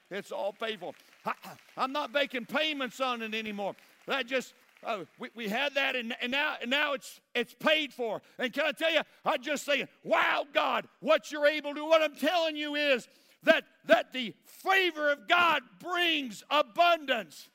It's 0.09 0.31
all 0.31 0.53
paid 0.53 0.79
for. 0.79 0.93
I, 1.25 1.33
am 1.77 1.91
not 1.91 2.11
making 2.13 2.45
payments 2.45 2.99
on 2.99 3.21
it 3.21 3.33
anymore. 3.33 3.75
That 4.05 4.27
just 4.27 4.53
uh, 4.85 5.05
we, 5.17 5.29
we 5.35 5.47
had 5.47 5.73
that 5.75 5.95
and, 5.95 6.13
and 6.21 6.31
now 6.31 6.55
and 6.61 6.69
now 6.69 6.93
it's 6.93 7.19
it's 7.33 7.53
paid 7.53 7.93
for. 7.93 8.21
And 8.37 8.51
can 8.53 8.65
I 8.65 8.71
tell 8.71 8.91
you, 8.91 9.01
I 9.25 9.37
just 9.37 9.65
say, 9.65 9.87
wow, 10.03 10.45
God, 10.53 10.87
what 10.99 11.31
you're 11.31 11.47
able 11.47 11.71
to 11.71 11.75
do. 11.75 11.85
What 11.85 12.01
I'm 12.01 12.15
telling 12.15 12.55
you 12.55 12.75
is 12.75 13.07
that 13.43 13.63
that 13.86 14.13
the 14.13 14.34
favor 14.45 15.12
of 15.12 15.27
God 15.27 15.62
brings 15.79 16.43
abundance. 16.49 17.49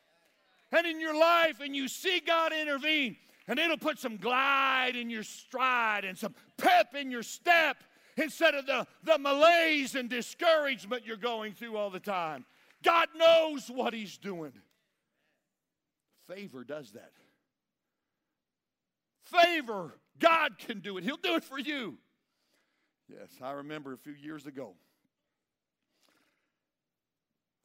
And 0.71 0.87
in 0.87 1.01
your 1.01 1.19
life, 1.19 1.61
and 1.61 1.75
you 1.75 1.89
see 1.89 2.21
God 2.21 2.53
intervene, 2.53 3.17
and 3.47 3.59
it'll 3.59 3.79
put 3.79 3.99
some 3.99 4.19
glide 4.19 4.97
in 4.97 5.09
your 5.09 5.23
stride 5.23 6.05
and 6.05 6.17
some 6.19 6.35
pep 6.59 6.95
in 6.95 7.11
your 7.11 7.23
step 7.23 7.79
instead 8.19 8.55
of 8.55 8.67
the, 8.67 8.87
the 9.03 9.17
malaise 9.19 9.95
and 9.95 10.11
discouragement 10.11 11.07
you're 11.07 11.17
going 11.17 11.55
through 11.55 11.77
all 11.77 11.89
the 11.89 12.01
time. 12.01 12.45
God 12.83 13.09
knows 13.17 13.71
what 13.71 13.95
He's 13.95 14.19
doing. 14.19 14.53
Favor 16.29 16.65
does 16.65 16.93
that. 16.93 17.13
Favor, 19.23 19.99
God 20.19 20.59
can 20.59 20.81
do 20.81 20.99
it. 20.99 21.05
He'll 21.05 21.17
do 21.17 21.37
it 21.37 21.45
for 21.45 21.59
you. 21.59 21.97
Yes, 23.09 23.29
I 23.43 23.53
remember 23.53 23.95
a 23.95 23.99
few 23.99 24.13
years 24.13 24.47
ago. 24.47 24.75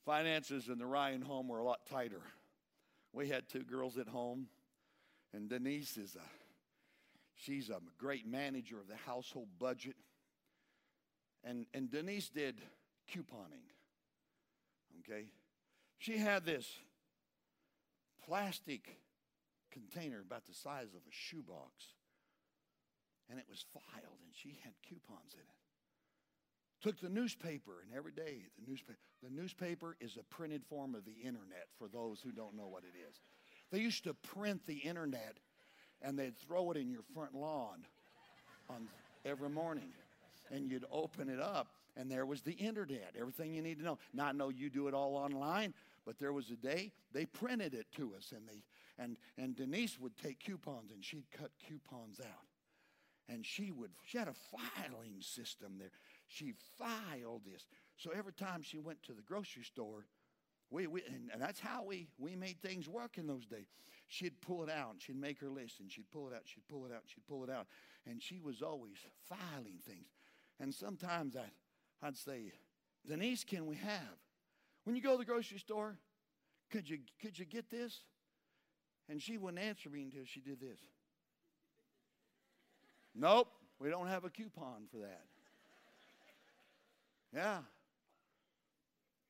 Finances 0.06 0.68
in 0.68 0.78
the 0.78 0.86
Ryan 0.86 1.22
home 1.22 1.48
were 1.48 1.60
a 1.60 1.64
lot 1.64 1.86
tighter. 1.90 2.22
We 3.14 3.30
had 3.30 3.48
two 3.48 3.64
girls 3.64 3.98
at 3.98 4.08
home. 4.08 4.48
And 5.34 5.50
Denise 5.50 5.98
is 5.98 6.16
a 6.16 6.30
she's 7.36 7.70
a 7.70 7.80
great 7.98 8.28
manager 8.28 8.80
of 8.80 8.88
the 8.88 8.96
household 8.96 9.48
budget. 9.60 9.96
And 11.44 11.66
and 11.74 11.90
Denise 11.90 12.30
did 12.30 12.62
couponing. 13.12 13.66
Okay? 15.00 15.26
She 15.98 16.18
had 16.18 16.46
this 16.46 16.68
plastic 18.28 18.98
container 19.72 20.22
about 20.22 20.46
the 20.46 20.54
size 20.54 20.94
of 20.94 21.02
a 21.08 21.12
shoebox. 21.12 21.86
And 23.30 23.40
it 23.40 23.46
was 23.50 23.66
filed, 23.74 24.20
and 24.24 24.34
she 24.36 24.60
had 24.64 24.74
coupons 24.88 25.34
in 25.34 25.40
it. 25.40 25.63
Took 26.84 27.00
the 27.00 27.10
newspaper, 27.10 27.82
and 27.82 27.98
every 27.98 28.12
day 28.12 28.44
the 28.60 28.70
newspaper. 28.70 29.00
The 29.24 29.30
newspaper 29.30 29.96
is 30.02 30.18
a 30.18 30.24
printed 30.24 30.66
form 30.66 30.96
of 30.96 31.06
the 31.06 31.16
internet 31.26 31.68
for 31.80 31.88
those 31.88 32.20
who 32.22 32.34
don't 32.34 32.58
know 32.58 32.68
what 32.68 32.84
it 32.84 32.98
is. 33.10 33.22
They 33.72 33.80
used 33.80 34.04
to 34.04 34.14
print 34.14 34.66
the 34.68 34.80
internet, 34.80 35.38
and 36.02 36.20
they'd 36.20 36.38
throw 36.38 36.72
it 36.72 36.78
in 36.78 36.92
your 36.92 37.04
front 37.14 37.36
lawn 37.36 37.86
on 38.70 38.90
every 39.24 39.50
morning, 39.50 39.94
and 40.52 40.70
you'd 40.70 40.84
open 40.92 41.30
it 41.30 41.40
up, 41.40 41.70
and 41.96 42.12
there 42.12 42.26
was 42.26 42.42
the 42.42 42.52
internet, 42.52 43.16
everything 43.18 43.54
you 43.54 43.62
need 43.62 43.80
to 43.80 43.86
know. 43.86 43.98
Now 44.14 44.26
I 44.26 44.32
know 44.34 44.50
you 44.50 44.70
do 44.70 44.90
it 44.90 44.94
all 44.94 45.16
online, 45.16 45.74
but 46.06 46.20
there 46.20 46.34
was 46.34 46.50
a 46.50 46.58
day 46.58 46.92
they 47.14 47.26
printed 47.26 47.74
it 47.74 47.88
to 47.96 48.14
us, 48.18 48.34
and 48.36 48.46
they 48.46 48.62
and 49.02 49.16
and 49.38 49.56
Denise 49.56 49.98
would 50.02 50.18
take 50.18 50.40
coupons 50.42 50.92
and 50.92 51.04
she'd 51.04 51.32
cut 51.32 51.52
coupons 51.66 52.20
out, 52.20 52.48
and 53.30 53.46
she 53.46 53.72
would 53.72 53.92
she 54.06 54.18
had 54.18 54.28
a 54.28 54.34
filing 54.34 55.22
system 55.22 55.76
there. 55.80 55.92
She 56.34 56.54
filed 56.80 57.44
this, 57.46 57.68
so 57.96 58.12
every 58.16 58.34
time 58.34 58.64
she 58.64 58.80
went 58.80 59.04
to 59.04 59.14
the 59.14 59.22
grocery 59.22 59.64
store, 59.64 60.08
we, 60.72 60.88
we 60.88 61.04
and, 61.08 61.30
and 61.32 61.42
that's 61.42 61.60
how 61.60 61.84
we 61.84 62.08
we 62.18 62.36
made 62.36 62.60
things 62.62 62.90
work 62.90 63.18
in 63.18 63.28
those 63.28 63.46
days. 63.46 63.68
She'd 64.08 64.42
pull 64.42 64.64
it 64.64 64.70
out, 64.70 64.94
and 64.94 65.02
she'd 65.02 65.20
make 65.20 65.40
her 65.42 65.50
list, 65.50 65.80
and 65.80 65.92
she'd 65.92 66.10
pull 66.12 66.28
it 66.28 66.34
out, 66.34 66.42
she'd 66.46 66.68
pull 66.68 66.86
it 66.86 66.92
out, 66.92 67.04
she'd 67.06 67.28
pull 67.28 67.44
it 67.44 67.50
out, 67.50 67.68
and 68.10 68.22
she 68.22 68.40
was 68.40 68.62
always 68.62 68.98
filing 69.30 69.78
things. 69.86 70.08
And 70.60 70.74
sometimes 70.74 71.36
I 71.36 71.52
I'd 72.06 72.18
say, 72.18 72.52
Denise, 73.08 73.44
can 73.44 73.66
we 73.66 73.78
have? 73.78 74.18
When 74.84 74.96
you 74.96 75.02
go 75.02 75.14
to 75.14 75.18
the 75.18 75.26
grocery 75.26 75.60
store, 75.60 75.98
could 76.70 76.90
you, 76.90 77.00
could 77.22 77.40
you 77.40 77.46
get 77.46 77.70
this? 77.72 78.02
And 79.08 79.22
she 79.22 79.38
wouldn't 79.38 79.64
answer 79.64 79.90
me 79.90 80.02
until 80.02 80.26
she 80.26 80.42
did 80.42 80.60
this. 80.60 80.80
Nope, 83.16 83.48
we 83.80 83.90
don't 83.90 84.08
have 84.08 84.26
a 84.26 84.30
coupon 84.30 84.88
for 84.92 84.98
that. 84.98 85.26
Yeah. 87.34 87.60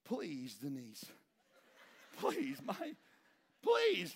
Please, 0.05 0.55
Denise. 0.55 1.05
Please, 2.19 2.57
my, 2.63 2.93
please. 3.63 4.15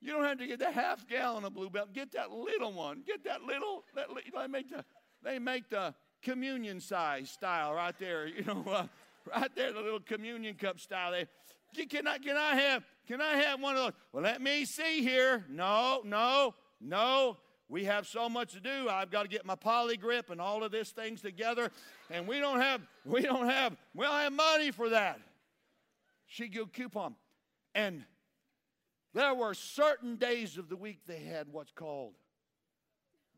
You 0.00 0.12
don't 0.12 0.24
have 0.24 0.38
to 0.38 0.46
get 0.46 0.58
the 0.58 0.70
half 0.70 1.06
gallon 1.08 1.44
of 1.44 1.54
Blue 1.54 1.70
Bell. 1.70 1.86
Get 1.92 2.12
that 2.12 2.30
little 2.30 2.72
one. 2.72 3.02
Get 3.06 3.24
that 3.24 3.42
little. 3.42 3.84
That, 3.94 4.08
they 4.34 4.46
make 4.46 4.70
the. 4.70 4.84
They 5.24 5.38
make 5.38 5.68
the 5.68 5.94
communion 6.22 6.80
size 6.80 7.30
style 7.30 7.74
right 7.74 7.94
there. 7.98 8.26
You 8.28 8.44
know, 8.44 8.64
uh, 8.68 8.86
right 9.34 9.50
there, 9.56 9.72
the 9.72 9.80
little 9.80 10.00
communion 10.00 10.54
cup 10.54 10.78
style. 10.78 11.12
They, 11.12 11.86
can 11.86 12.06
I, 12.06 12.18
can 12.18 12.36
I 12.36 12.54
have, 12.54 12.84
can 13.06 13.20
I 13.20 13.34
have 13.34 13.60
one 13.60 13.76
of 13.76 13.82
those? 13.82 13.92
Well, 14.12 14.22
let 14.22 14.40
me 14.40 14.64
see 14.64 15.02
here. 15.02 15.44
No, 15.50 16.02
no, 16.04 16.54
no. 16.80 17.36
We 17.68 17.84
have 17.84 18.06
so 18.06 18.28
much 18.28 18.52
to 18.54 18.60
do. 18.60 18.88
I've 18.88 19.10
got 19.10 19.22
to 19.22 19.28
get 19.28 19.44
my 19.44 19.54
Poligrip 19.54 20.30
and 20.30 20.40
all 20.40 20.64
of 20.64 20.72
this 20.72 20.90
things 20.90 21.20
together, 21.20 21.70
and 22.10 22.26
we 22.26 22.40
don't 22.40 22.60
have, 22.60 22.80
we 23.04 23.22
don't 23.22 23.48
have, 23.48 23.76
we 23.94 24.06
don't 24.06 24.14
have 24.14 24.32
money 24.32 24.70
for 24.70 24.88
that. 24.90 25.20
She 26.26 26.48
give 26.48 26.72
coupon, 26.72 27.14
and 27.74 28.04
there 29.14 29.34
were 29.34 29.54
certain 29.54 30.16
days 30.16 30.56
of 30.56 30.68
the 30.68 30.76
week 30.76 31.00
they 31.06 31.20
had 31.20 31.48
what's 31.50 31.72
called 31.72 32.14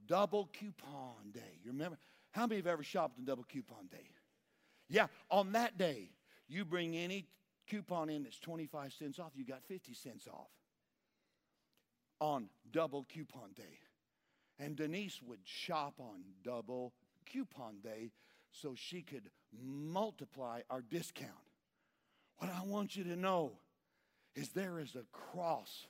double 0.06 0.48
coupon 0.52 1.30
day. 1.32 1.58
You 1.64 1.72
remember? 1.72 1.98
How 2.32 2.46
many 2.46 2.56
have 2.56 2.66
ever 2.66 2.82
shopped 2.82 3.18
on 3.18 3.24
double 3.24 3.44
coupon 3.44 3.86
day? 3.90 4.10
Yeah, 4.88 5.06
on 5.30 5.52
that 5.52 5.78
day, 5.78 6.10
you 6.48 6.64
bring 6.64 6.96
any 6.96 7.26
coupon 7.68 8.10
in 8.10 8.24
that's 8.24 8.38
25 8.38 8.92
cents 8.92 9.18
off, 9.18 9.32
you 9.34 9.44
got 9.44 9.62
50 9.64 9.94
cents 9.94 10.26
off 10.26 10.50
on 12.20 12.48
double 12.72 13.06
coupon 13.08 13.52
day. 13.54 13.78
And 14.60 14.76
Denise 14.76 15.20
would 15.26 15.40
shop 15.44 15.94
on 15.98 16.20
double 16.44 16.92
coupon 17.26 17.76
day 17.82 18.10
so 18.52 18.74
she 18.76 19.02
could 19.02 19.30
multiply 19.64 20.60
our 20.68 20.82
discount. 20.82 21.30
What 22.38 22.50
I 22.50 22.64
want 22.64 22.94
you 22.94 23.04
to 23.04 23.16
know 23.16 23.52
is 24.34 24.50
there 24.50 24.78
is 24.78 24.94
a 24.94 25.04
cross 25.12 25.86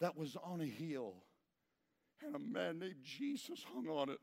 that 0.00 0.16
was 0.16 0.36
on 0.42 0.60
a 0.60 0.66
hill, 0.66 1.14
and 2.24 2.34
a 2.34 2.38
man 2.38 2.80
named 2.80 2.96
Jesus 3.04 3.64
hung 3.72 3.88
on 3.88 4.10
it 4.10 4.18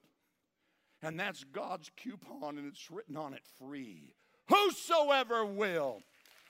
and 1.03 1.19
that's 1.19 1.43
God's 1.43 1.89
coupon, 1.97 2.57
and 2.57 2.67
it's 2.67 2.91
written 2.91 3.17
on 3.17 3.33
it 3.33 3.41
free. 3.57 4.13
Whosoever 4.49 5.45
will, 5.45 6.01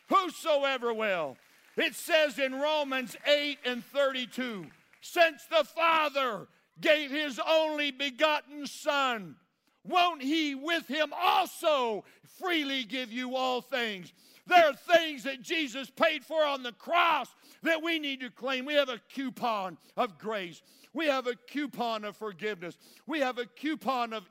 whosoever 0.10 0.94
will. 0.94 1.38
It 1.78 1.96
says 1.96 2.38
in 2.38 2.56
Romans 2.56 3.16
8 3.26 3.60
and 3.66 3.86
32 3.86 4.68
since 5.00 5.46
the 5.46 5.64
Father 5.64 6.48
gave 6.82 7.12
his 7.12 7.40
only 7.48 7.92
begotten 7.92 8.66
Son, 8.66 9.36
won't 9.84 10.22
he 10.22 10.56
with 10.56 10.88
him 10.88 11.14
also 11.16 12.04
freely 12.40 12.84
give 12.84 13.12
you 13.12 13.36
all 13.36 13.62
things? 13.62 14.14
There 14.48 14.66
are 14.66 14.74
things 14.74 15.24
that 15.24 15.42
Jesus 15.42 15.90
paid 15.90 16.26
for 16.26 16.44
on 16.44 16.64
the 16.64 16.74
cross 16.74 17.28
that 17.64 17.82
we 17.82 18.00
need 18.00 18.20
to 18.22 18.30
claim. 18.30 18.66
We 18.66 18.74
have 18.74 18.90
a 18.90 19.00
coupon 19.14 19.78
of 19.96 20.18
grace. 20.18 20.62
We 20.94 21.06
have 21.06 21.28
a 21.28 21.36
coupon 21.36 22.04
of 22.04 22.18
forgiveness. 22.18 22.78
We 23.08 23.20
have 23.20 23.38
a 23.38 23.46
coupon 23.46 24.14
of, 24.14 24.24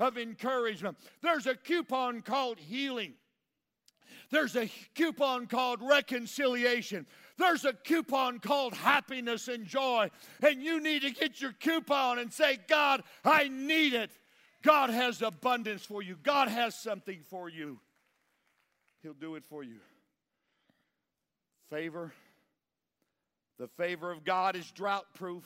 of 0.00 0.18
encouragement. 0.18 0.96
There's 1.22 1.46
a 1.46 1.54
coupon 1.54 2.22
called 2.22 2.58
healing. 2.58 3.14
There's 4.30 4.56
a 4.56 4.70
coupon 4.94 5.46
called 5.46 5.80
reconciliation. 5.82 7.06
There's 7.38 7.64
a 7.64 7.72
coupon 7.72 8.40
called 8.40 8.74
happiness 8.74 9.48
and 9.48 9.64
joy. 9.64 10.10
And 10.42 10.62
you 10.62 10.80
need 10.80 11.02
to 11.02 11.10
get 11.10 11.40
your 11.40 11.52
coupon 11.52 12.18
and 12.18 12.32
say, 12.32 12.58
God, 12.68 13.02
I 13.24 13.48
need 13.48 13.94
it. 13.94 14.10
God 14.62 14.90
has 14.90 15.22
abundance 15.22 15.84
for 15.84 16.02
you, 16.02 16.16
God 16.22 16.48
has 16.48 16.74
something 16.74 17.20
for 17.30 17.48
you. 17.48 17.78
He'll 19.02 19.14
do 19.14 19.36
it 19.36 19.44
for 19.44 19.62
you. 19.62 19.78
Favor. 21.70 22.12
The 23.58 23.68
favor 23.68 24.10
of 24.10 24.24
God 24.24 24.56
is 24.56 24.70
drought 24.70 25.06
proof. 25.14 25.44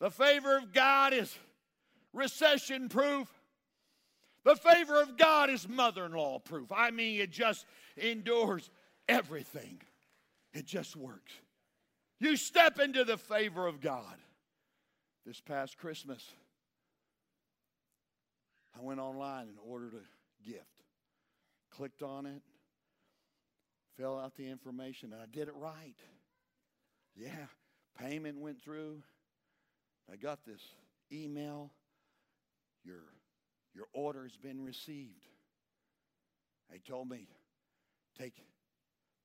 The 0.00 0.10
favor 0.10 0.56
of 0.56 0.72
God 0.72 1.12
is 1.12 1.36
recession 2.12 2.88
proof. 2.88 3.28
The 4.44 4.56
favor 4.56 5.00
of 5.00 5.16
God 5.16 5.50
is 5.50 5.68
mother 5.68 6.06
in 6.06 6.12
law 6.12 6.38
proof. 6.38 6.70
I 6.72 6.90
mean, 6.90 7.20
it 7.20 7.30
just 7.30 7.66
endures 7.96 8.70
everything, 9.08 9.80
it 10.52 10.66
just 10.66 10.96
works. 10.96 11.32
You 12.20 12.36
step 12.36 12.80
into 12.80 13.04
the 13.04 13.16
favor 13.16 13.66
of 13.66 13.80
God. 13.80 14.16
This 15.24 15.40
past 15.40 15.76
Christmas, 15.76 16.24
I 18.76 18.82
went 18.82 18.98
online 18.98 19.48
and 19.48 19.58
ordered 19.62 19.94
a 19.94 20.48
gift. 20.48 20.64
Clicked 21.70 22.02
on 22.02 22.26
it, 22.26 22.42
fill 23.96 24.18
out 24.18 24.34
the 24.36 24.48
information, 24.48 25.12
and 25.12 25.20
I 25.20 25.26
did 25.30 25.48
it 25.48 25.54
right. 25.54 25.94
Yeah, 27.14 27.46
payment 28.00 28.38
went 28.38 28.62
through. 28.62 29.02
I 30.10 30.16
got 30.16 30.44
this 30.46 30.62
email. 31.12 31.70
Your, 32.84 33.02
your 33.78 33.86
order 33.92 34.24
has 34.24 34.36
been 34.36 34.64
received. 34.64 35.22
They 36.68 36.78
told 36.78 37.08
me 37.08 37.28
take 38.18 38.34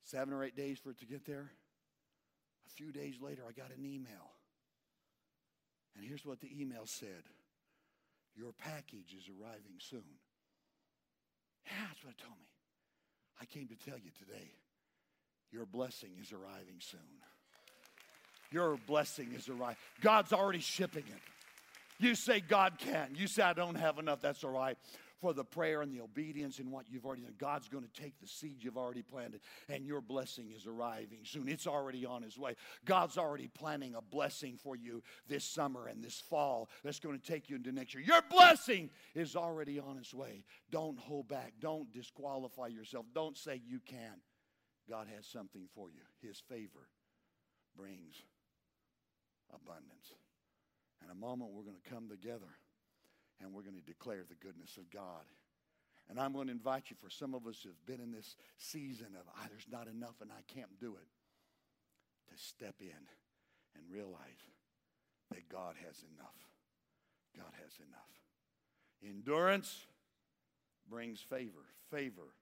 seven 0.03 0.31
or 0.31 0.43
eight 0.43 0.55
days 0.55 0.77
for 0.77 0.91
it 0.91 0.99
to 0.99 1.07
get 1.07 1.25
there. 1.25 1.49
A 2.67 2.69
few 2.69 2.91
days 2.91 3.15
later, 3.19 3.41
I 3.49 3.51
got 3.51 3.75
an 3.75 3.83
email. 3.83 4.29
And 5.95 6.05
here's 6.05 6.23
what 6.23 6.39
the 6.39 6.49
email 6.55 6.83
said 6.85 7.23
Your 8.35 8.51
package 8.53 9.15
is 9.17 9.27
arriving 9.27 9.79
soon. 9.79 10.03
Yeah, 11.65 11.87
that's 11.87 12.03
what 12.03 12.11
it 12.11 12.21
told 12.21 12.37
me. 12.37 12.45
I 13.41 13.45
came 13.45 13.67
to 13.69 13.89
tell 13.89 13.97
you 13.97 14.11
today 14.19 14.51
your 15.51 15.65
blessing 15.65 16.11
is 16.21 16.31
arriving 16.31 16.77
soon. 16.79 16.99
Your 18.51 18.77
blessing 18.85 19.29
is 19.35 19.49
arriving. 19.49 19.77
God's 20.01 20.31
already 20.31 20.59
shipping 20.59 21.05
it. 21.07 21.32
You 21.99 22.15
say 22.15 22.39
God 22.39 22.77
can. 22.77 23.15
You 23.15 23.27
say 23.27 23.43
I 23.43 23.53
don't 23.53 23.75
have 23.75 23.99
enough. 23.99 24.21
That's 24.21 24.43
all 24.43 24.51
right. 24.51 24.77
For 25.21 25.33
the 25.33 25.45
prayer 25.45 25.81
and 25.81 25.89
the 25.89 26.01
obedience 26.01 26.59
and 26.59 26.69
what 26.69 26.89
you've 26.89 27.05
already 27.05 27.21
done, 27.21 27.35
God's 27.37 27.69
going 27.69 27.85
to 27.85 28.01
take 28.01 28.19
the 28.19 28.27
seed 28.27 28.57
you've 28.61 28.77
already 28.77 29.03
planted, 29.03 29.39
and 29.69 29.85
your 29.85 30.01
blessing 30.01 30.51
is 30.53 30.67
arriving 30.67 31.19
soon. 31.23 31.47
It's 31.47 31.65
already 31.65 32.05
on 32.05 32.23
His 32.23 32.37
way. 32.37 32.55
God's 32.83 33.17
already 33.17 33.47
planning 33.47 33.95
a 33.95 34.01
blessing 34.01 34.57
for 34.61 34.75
you 34.75 35.01
this 35.29 35.45
summer 35.45 35.87
and 35.87 36.03
this 36.03 36.19
fall 36.19 36.67
that's 36.83 36.99
going 36.99 37.17
to 37.17 37.25
take 37.25 37.49
you 37.49 37.55
into 37.55 37.71
next 37.71 37.93
year. 37.93 38.03
Your 38.03 38.21
blessing 38.29 38.89
is 39.15 39.37
already 39.37 39.79
on 39.79 39.97
its 39.97 40.13
way. 40.13 40.43
Don't 40.71 40.99
hold 40.99 41.29
back. 41.29 41.53
Don't 41.61 41.89
disqualify 41.93 42.67
yourself. 42.67 43.05
Don't 43.15 43.37
say 43.37 43.61
you 43.65 43.79
can. 43.85 44.19
God 44.89 45.07
has 45.15 45.25
something 45.25 45.69
for 45.73 45.89
you. 45.89 46.01
His 46.27 46.37
favor 46.49 46.89
brings 47.77 48.15
abundance. 49.53 50.11
In 51.03 51.09
a 51.11 51.15
moment, 51.15 51.51
we're 51.51 51.63
going 51.63 51.81
to 51.83 51.89
come 51.89 52.07
together 52.09 52.49
and 53.41 53.51
we're 53.53 53.63
going 53.63 53.75
to 53.75 53.85
declare 53.85 54.23
the 54.27 54.35
goodness 54.35 54.77
of 54.77 54.89
God. 54.89 55.25
And 56.09 56.19
I'm 56.19 56.33
going 56.33 56.47
to 56.47 56.53
invite 56.53 56.89
you, 56.89 56.95
for 56.99 57.09
some 57.09 57.33
of 57.33 57.47
us 57.47 57.59
who've 57.63 57.85
been 57.85 58.01
in 58.01 58.11
this 58.11 58.35
season 58.57 59.07
of, 59.19 59.25
ah, 59.35 59.47
there's 59.49 59.67
not 59.71 59.87
enough 59.87 60.15
and 60.21 60.31
I 60.31 60.41
can't 60.53 60.79
do 60.79 60.95
it. 60.95 61.07
to 62.31 62.41
step 62.41 62.75
in 62.79 63.03
and 63.75 63.83
realize 63.91 64.43
that 65.31 65.49
God 65.49 65.75
has 65.85 66.03
enough. 66.15 66.39
God 67.35 67.51
has 67.63 67.73
enough. 67.79 68.13
Endurance 69.03 69.85
brings 70.89 71.19
favor. 71.19 71.65
Favor 71.89 72.35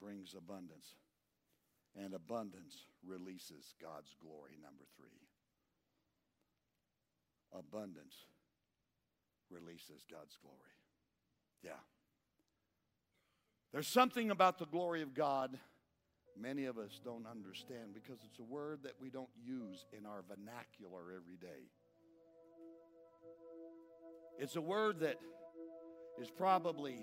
brings 0.00 0.34
abundance. 0.36 0.94
And 1.96 2.14
abundance 2.14 2.86
releases 3.04 3.74
God's 3.80 4.14
glory. 4.20 4.58
Number 4.62 4.84
three. 4.96 5.25
Abundance 7.58 8.14
releases 9.50 10.04
God's 10.10 10.36
glory. 10.42 10.58
Yeah. 11.62 11.80
There's 13.72 13.88
something 13.88 14.30
about 14.30 14.58
the 14.58 14.66
glory 14.66 15.02
of 15.02 15.14
God 15.14 15.58
many 16.40 16.66
of 16.66 16.78
us 16.78 17.00
don't 17.04 17.26
understand 17.26 17.94
because 17.94 18.18
it's 18.24 18.38
a 18.38 18.44
word 18.44 18.80
that 18.82 18.92
we 19.00 19.10
don't 19.10 19.30
use 19.42 19.86
in 19.96 20.06
our 20.06 20.22
vernacular 20.28 21.12
every 21.16 21.36
day. 21.40 21.70
It's 24.38 24.56
a 24.56 24.60
word 24.60 25.00
that 25.00 25.16
is 26.20 26.30
probably 26.30 26.98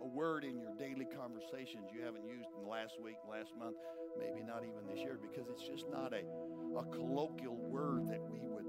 a 0.00 0.06
word 0.06 0.44
in 0.44 0.58
your 0.58 0.74
daily 0.78 1.06
conversations 1.16 1.86
you 1.94 2.02
haven't 2.02 2.26
used 2.26 2.48
in 2.56 2.64
the 2.64 2.68
last 2.68 2.94
week, 3.02 3.16
last 3.30 3.52
month, 3.56 3.76
maybe 4.18 4.44
not 4.44 4.64
even 4.64 4.86
this 4.92 4.98
year, 4.98 5.18
because 5.20 5.48
it's 5.48 5.62
just 5.62 5.88
not 5.90 6.12
a, 6.12 6.22
a 6.76 6.84
colloquial 6.86 7.56
word 7.56 8.08
that 8.08 8.20
we 8.28 8.40
would 8.42 8.66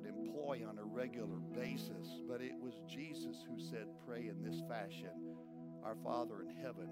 would 0.00 0.08
employ 0.08 0.62
on 0.68 0.78
a 0.78 0.84
regular 0.84 1.38
basis. 1.54 2.20
But 2.28 2.40
it 2.40 2.52
was 2.60 2.74
Jesus 2.88 3.44
who 3.48 3.60
said, 3.60 3.86
Pray 4.06 4.28
in 4.28 4.42
this 4.42 4.62
fashion. 4.68 5.10
Our 5.84 5.96
Father 6.04 6.42
in 6.42 6.54
heaven, 6.62 6.88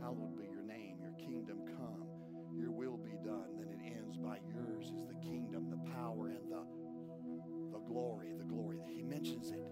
hallowed 0.00 0.36
be 0.36 0.44
your 0.44 0.62
name, 0.62 0.98
your 1.00 1.12
kingdom 1.12 1.58
come, 1.66 2.06
your 2.52 2.72
will 2.72 2.96
be 2.96 3.16
done. 3.24 3.56
Then 3.56 3.68
it 3.68 3.96
ends 3.96 4.16
by 4.16 4.38
yours 4.52 4.86
is 4.86 5.06
the 5.08 5.14
kingdom, 5.28 5.70
the 5.70 5.92
power, 5.92 6.26
and 6.26 6.50
the, 6.50 6.64
the 7.72 7.78
glory, 7.86 8.32
the 8.36 8.44
glory. 8.44 8.78
He 8.88 9.02
mentions 9.02 9.50
it. 9.50 9.64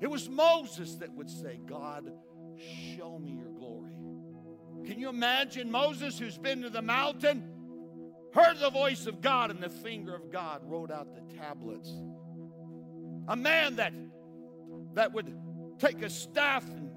It 0.00 0.10
was 0.10 0.28
Moses 0.28 0.96
that 0.96 1.12
would 1.14 1.30
say, 1.30 1.60
God, 1.64 2.10
show 2.96 3.18
me 3.20 3.38
your 3.38 3.52
glory. 3.52 3.96
Can 4.84 4.98
you 4.98 5.08
imagine 5.08 5.70
Moses, 5.70 6.18
who's 6.18 6.36
been 6.38 6.62
to 6.62 6.70
the 6.70 6.82
mountain, 6.82 7.53
heard 8.34 8.58
the 8.58 8.70
voice 8.70 9.06
of 9.06 9.20
God, 9.20 9.50
and 9.50 9.62
the 9.62 9.70
finger 9.70 10.14
of 10.14 10.30
God 10.30 10.62
wrote 10.64 10.90
out 10.90 11.14
the 11.14 11.36
tablets? 11.36 11.90
A 13.28 13.36
man 13.36 13.76
that, 13.76 13.92
that 14.94 15.12
would 15.12 15.34
take 15.78 16.02
a 16.02 16.10
staff 16.10 16.68
and 16.68 16.90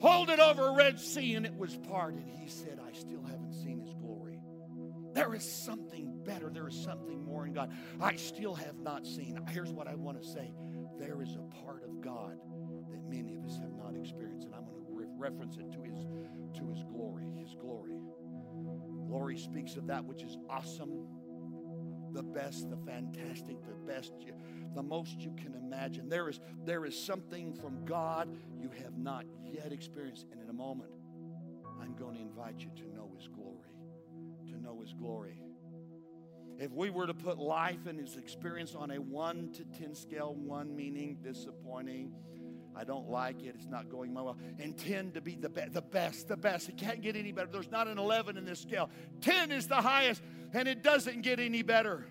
hold 0.00 0.30
it 0.30 0.40
over 0.40 0.68
a 0.68 0.74
Red 0.74 0.98
Sea 0.98 1.34
and 1.34 1.46
it 1.46 1.56
was 1.56 1.76
parted. 1.76 2.24
He 2.26 2.48
said, 2.48 2.80
I 2.86 2.92
still 2.92 3.22
haven't 3.22 3.54
seen 3.54 3.80
his 3.80 3.94
glory. 3.94 4.40
There 5.12 5.34
is 5.34 5.44
something 5.44 6.22
better. 6.24 6.50
There 6.50 6.68
is 6.68 6.74
something 6.74 7.24
more 7.24 7.46
in 7.46 7.52
God. 7.52 7.72
I 8.00 8.16
still 8.16 8.54
have 8.54 8.78
not 8.80 9.06
seen. 9.06 9.38
Here's 9.48 9.70
what 9.70 9.88
I 9.88 9.94
want 9.94 10.20
to 10.20 10.26
say 10.26 10.52
there 10.98 11.22
is 11.22 11.36
a 11.36 11.64
part 11.64 11.82
of 11.84 12.00
God 12.00 12.38
that 12.90 13.02
many 13.08 13.34
of 13.36 13.44
us 13.44 13.58
have 13.58 13.72
not 13.72 13.94
experienced, 13.96 14.46
and 14.46 14.54
I'm 14.54 14.64
going 14.64 14.76
to 14.76 14.84
re- 14.90 15.06
reference 15.16 15.56
it 15.56 15.72
to 15.72 15.82
his, 15.82 16.06
to 16.58 16.68
his 16.68 16.84
glory. 16.84 17.30
His 17.36 17.54
glory. 17.54 17.99
Glory 19.10 19.36
speaks 19.36 19.74
of 19.74 19.88
that 19.88 20.04
which 20.04 20.22
is 20.22 20.38
awesome, 20.48 21.06
the 22.12 22.22
best, 22.22 22.70
the 22.70 22.76
fantastic, 22.86 23.56
the 23.66 23.74
best 23.86 24.12
the 24.74 24.82
most 24.82 25.20
you 25.20 25.32
can 25.36 25.54
imagine. 25.54 26.08
There 26.08 26.28
is, 26.28 26.40
there 26.64 26.84
is 26.84 26.96
something 26.96 27.54
from 27.54 27.84
God 27.84 28.28
you 28.56 28.70
have 28.82 28.96
not 28.96 29.24
yet 29.44 29.72
experienced. 29.72 30.26
And 30.30 30.40
in 30.40 30.48
a 30.48 30.52
moment, 30.52 30.90
I'm 31.80 31.94
going 31.94 32.16
to 32.16 32.22
invite 32.22 32.60
you 32.60 32.70
to 32.76 32.94
know 32.94 33.10
His 33.16 33.28
glory. 33.28 33.74
To 34.48 34.62
know 34.62 34.80
His 34.80 34.92
glory. 34.92 35.40
If 36.58 36.72
we 36.72 36.90
were 36.90 37.06
to 37.06 37.14
put 37.14 37.38
life 37.38 37.86
and 37.86 37.98
His 37.98 38.16
experience 38.16 38.74
on 38.74 38.90
a 38.90 39.00
1 39.00 39.52
to 39.54 39.64
10 39.64 39.94
scale, 39.94 40.34
1 40.34 40.76
meaning 40.76 41.18
disappointing, 41.22 42.12
I 42.76 42.84
don't 42.84 43.08
like 43.10 43.42
it. 43.42 43.54
It's 43.56 43.66
not 43.66 43.88
going 43.88 44.12
my 44.12 44.22
way. 44.22 44.32
And 44.58 44.76
10 44.76 45.12
to 45.12 45.20
be 45.20 45.34
the, 45.34 45.48
be- 45.48 45.68
the 45.70 45.82
best, 45.82 46.28
the 46.28 46.36
best. 46.36 46.68
It 46.68 46.76
can't 46.76 47.02
get 47.02 47.16
any 47.16 47.32
better. 47.32 47.48
There's 47.50 47.70
not 47.70 47.88
an 47.88 47.98
11 47.98 48.36
in 48.36 48.44
this 48.44 48.60
scale. 48.60 48.90
10 49.20 49.50
is 49.52 49.66
the 49.66 49.76
highest, 49.76 50.22
and 50.52 50.68
it 50.68 50.82
doesn't 50.82 51.22
get 51.22 51.40
any 51.40 51.62
better. 51.62 52.06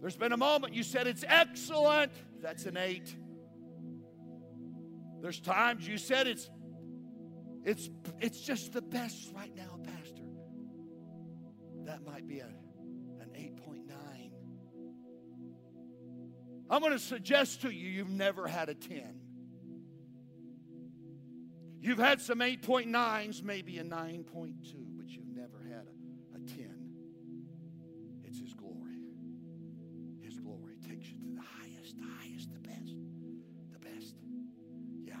There's 0.00 0.16
been 0.16 0.32
a 0.32 0.36
moment 0.36 0.74
you 0.74 0.82
said 0.82 1.06
it's 1.06 1.24
excellent. 1.26 2.12
That's 2.40 2.66
an 2.66 2.76
eight. 2.76 3.14
There's 5.20 5.40
times 5.40 5.86
you 5.86 5.96
said 5.98 6.26
it's 6.26 6.50
it's 7.64 7.88
it's 8.20 8.40
just 8.40 8.72
the 8.72 8.82
best 8.82 9.32
right 9.32 9.54
now, 9.54 9.78
Pastor. 9.84 10.24
That 11.84 12.04
might 12.04 12.26
be 12.26 12.40
a, 12.40 12.48
I'm 16.72 16.80
going 16.80 16.92
to 16.92 16.98
suggest 16.98 17.62
to 17.62 17.70
you 17.70 17.88
you've 17.88 18.08
never 18.08 18.48
had 18.48 18.68
a 18.68 18.74
10. 18.74 19.20
You've 21.80 21.98
had 21.98 22.20
some 22.20 22.38
8.9s, 22.38 23.42
maybe 23.42 23.78
a 23.78 23.84
9.2. 23.84 24.24
but 24.96 25.08
you've 25.08 25.26
never 25.26 25.58
had 25.68 25.86
a 25.86 26.02
a 26.34 26.38
ten. 26.38 26.74
It's 28.24 28.40
his 28.40 28.54
glory. 28.54 29.00
His 30.20 30.38
glory 30.38 30.76
takes 30.88 31.08
you 31.08 31.18
to 31.18 31.34
the 31.34 31.42
highest, 31.42 31.96
highest, 32.18 32.52
the 32.52 32.60
best, 32.60 32.94
the 33.72 33.78
best. 33.78 34.14
Yeah, 35.04 35.14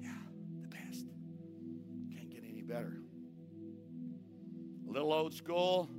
yeah, 0.00 0.10
the 0.60 0.68
best. 0.68 1.06
Can't 2.14 2.30
get 2.30 2.42
any 2.48 2.62
better. 2.62 2.98
A 4.88 4.90
little 4.90 5.12
old 5.12 5.34
school. 5.34 5.90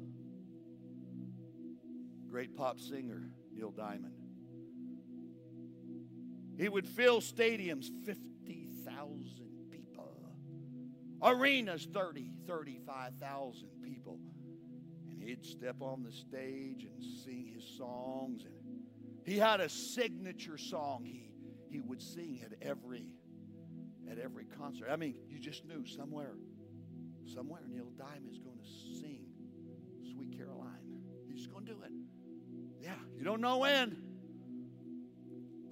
Great 2.27 2.55
pop 2.55 2.79
singer, 2.79 3.29
Neil 3.53 3.71
Diamond. 3.71 4.22
He 6.57 6.69
would 6.69 6.87
fill 6.87 7.19
stadiums, 7.19 7.89
50,000 8.05 9.49
people, 9.71 10.05
arenas, 11.21 11.87
30, 11.91 12.29
35,000 12.47 13.69
people. 13.81 14.19
And 15.09 15.23
he'd 15.23 15.45
step 15.45 15.77
on 15.81 16.03
the 16.03 16.11
stage 16.11 16.83
and 16.83 17.03
sing 17.23 17.51
his 17.53 17.65
songs. 17.77 18.43
And 18.45 18.53
he 19.25 19.37
had 19.37 19.61
a 19.61 19.69
signature 19.69 20.57
song 20.57 21.03
he, 21.05 21.31
he 21.69 21.81
would 21.81 22.01
sing 22.01 22.41
at 22.45 22.53
every, 22.61 23.07
at 24.11 24.19
every 24.19 24.45
concert. 24.45 24.89
I 24.91 24.95
mean, 24.95 25.15
you 25.29 25.39
just 25.39 25.65
knew 25.65 25.85
somewhere, 25.85 26.35
somewhere 27.33 27.61
Neil 27.67 27.91
Diamond 27.97 28.29
is 28.31 28.39
going 28.39 28.59
to 28.59 28.99
sing 28.99 29.25
Sweet 30.13 30.37
Caroline. 30.37 30.69
He's 31.27 31.47
going 31.47 31.65
to 31.65 31.71
do 31.73 31.77
it. 31.83 31.91
Yeah, 32.79 32.91
you 33.17 33.23
don't 33.23 33.41
know 33.41 33.57
when. 33.59 34.12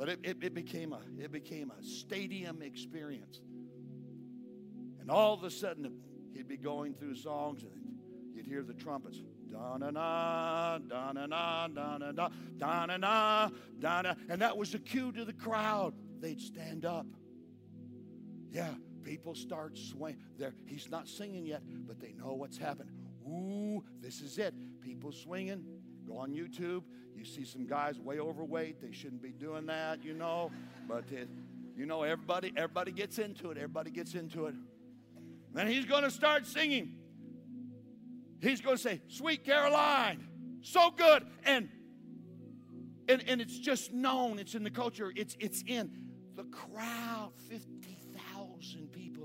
But 0.01 0.09
it, 0.09 0.19
it, 0.23 0.37
it, 0.41 0.53
became 0.55 0.93
a 0.93 0.99
it 1.19 1.31
became 1.31 1.71
a 1.79 1.83
stadium 1.83 2.63
experience. 2.63 3.39
And 4.99 5.11
all 5.11 5.35
of 5.35 5.43
a 5.43 5.51
sudden 5.51 5.93
he'd 6.33 6.47
be 6.47 6.57
going 6.57 6.95
through 6.95 7.17
songs 7.17 7.61
and 7.61 7.71
you'd 8.33 8.47
hear 8.47 8.63
the 8.63 8.73
trumpets. 8.73 9.19
Da 9.47 9.77
na 9.77 9.91
na, 9.91 10.79
da 10.79 11.11
na 11.11 11.27
na, 11.27 11.67
da 11.67 11.97
na 11.99 12.11
na, 12.13 12.29
da 12.57 12.85
na 12.87 12.97
na, 12.97 13.49
da 13.77 14.01
na. 14.01 14.15
And 14.27 14.41
that 14.41 14.57
was 14.57 14.71
the 14.71 14.79
cue 14.79 15.11
to 15.11 15.23
the 15.23 15.33
crowd. 15.33 15.93
They'd 16.19 16.41
stand 16.41 16.83
up. 16.83 17.05
Yeah, 18.49 18.73
people 19.03 19.35
start 19.35 19.77
swaying. 19.77 20.17
There, 20.35 20.55
he's 20.65 20.89
not 20.89 21.07
singing 21.07 21.45
yet, 21.45 21.61
but 21.85 21.99
they 21.99 22.13
know 22.13 22.33
what's 22.33 22.57
happened. 22.57 22.89
Ooh, 23.27 23.83
this 23.99 24.21
is 24.21 24.39
it. 24.39 24.55
People 24.81 25.11
swinging. 25.11 25.63
Go 26.07 26.17
on 26.17 26.31
YouTube. 26.31 26.81
You 27.15 27.25
see 27.25 27.45
some 27.45 27.67
guys 27.67 27.99
way 27.99 28.19
overweight. 28.19 28.81
They 28.81 28.91
shouldn't 28.91 29.21
be 29.21 29.29
doing 29.31 29.65
that, 29.67 30.03
you 30.03 30.13
know. 30.13 30.51
But 30.87 31.03
it, 31.11 31.29
you 31.75 31.85
know, 31.85 32.03
everybody, 32.03 32.53
everybody 32.55 32.91
gets 32.91 33.19
into 33.19 33.51
it. 33.51 33.57
Everybody 33.57 33.91
gets 33.91 34.15
into 34.15 34.47
it. 34.47 34.55
Then 35.53 35.67
he's 35.67 35.85
going 35.85 36.03
to 36.03 36.11
start 36.11 36.47
singing. 36.47 36.95
He's 38.41 38.61
going 38.61 38.77
to 38.77 38.81
say, 38.81 39.01
"Sweet 39.07 39.45
Caroline, 39.45 40.27
so 40.61 40.91
good," 40.91 41.25
and 41.45 41.69
and 43.07 43.23
and 43.27 43.41
it's 43.41 43.57
just 43.57 43.93
known. 43.93 44.39
It's 44.39 44.55
in 44.55 44.63
the 44.63 44.71
culture. 44.71 45.13
It's 45.15 45.37
it's 45.39 45.63
in 45.67 45.91
the 46.35 46.43
crowd. 46.45 47.33
Fifty 47.49 47.99
thousand 48.33 48.91
people 48.91 49.20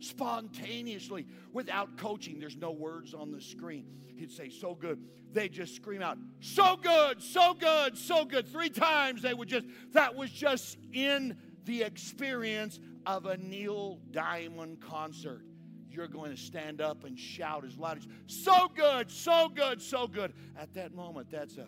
spontaneously 0.00 1.26
without 1.52 1.96
coaching. 1.96 2.40
There's 2.40 2.56
no 2.56 2.70
words 2.70 3.14
on 3.14 3.30
the 3.30 3.40
screen. 3.40 3.86
He'd 4.16 4.30
say, 4.30 4.48
So 4.48 4.74
good. 4.74 5.02
They 5.32 5.48
just 5.48 5.76
scream 5.76 6.02
out, 6.02 6.18
So 6.40 6.76
good, 6.76 7.22
so 7.22 7.54
good, 7.54 7.96
so 7.96 8.24
good. 8.24 8.48
Three 8.48 8.70
times 8.70 9.22
they 9.22 9.34
would 9.34 9.48
just, 9.48 9.66
that 9.92 10.14
was 10.14 10.30
just 10.30 10.76
in 10.92 11.36
the 11.64 11.82
experience 11.82 12.80
of 13.06 13.26
a 13.26 13.36
Neil 13.36 14.00
Diamond 14.10 14.80
concert. 14.80 15.42
You're 15.90 16.08
going 16.08 16.30
to 16.30 16.36
stand 16.36 16.80
up 16.80 17.04
and 17.04 17.18
shout 17.18 17.64
as 17.64 17.76
loud 17.76 17.98
as, 17.98 18.06
So 18.26 18.68
good, 18.74 19.10
so 19.10 19.48
good, 19.48 19.82
so 19.82 20.06
good. 20.06 20.32
At 20.58 20.74
that 20.74 20.94
moment, 20.94 21.30
that's 21.30 21.56
a 21.56 21.66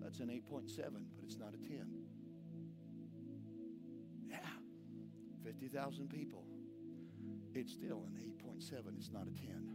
that's 0.00 0.20
an 0.20 0.28
8.7, 0.28 0.76
but 1.16 1.24
it's 1.24 1.38
not 1.38 1.54
a 1.54 1.68
10. 1.68 2.01
50,000 5.44 6.08
people. 6.08 6.44
it's 7.54 7.72
still 7.72 8.04
an 8.06 8.16
8.7. 8.42 8.96
It's 8.96 9.10
not 9.10 9.22
a 9.22 9.46
10. 9.46 9.72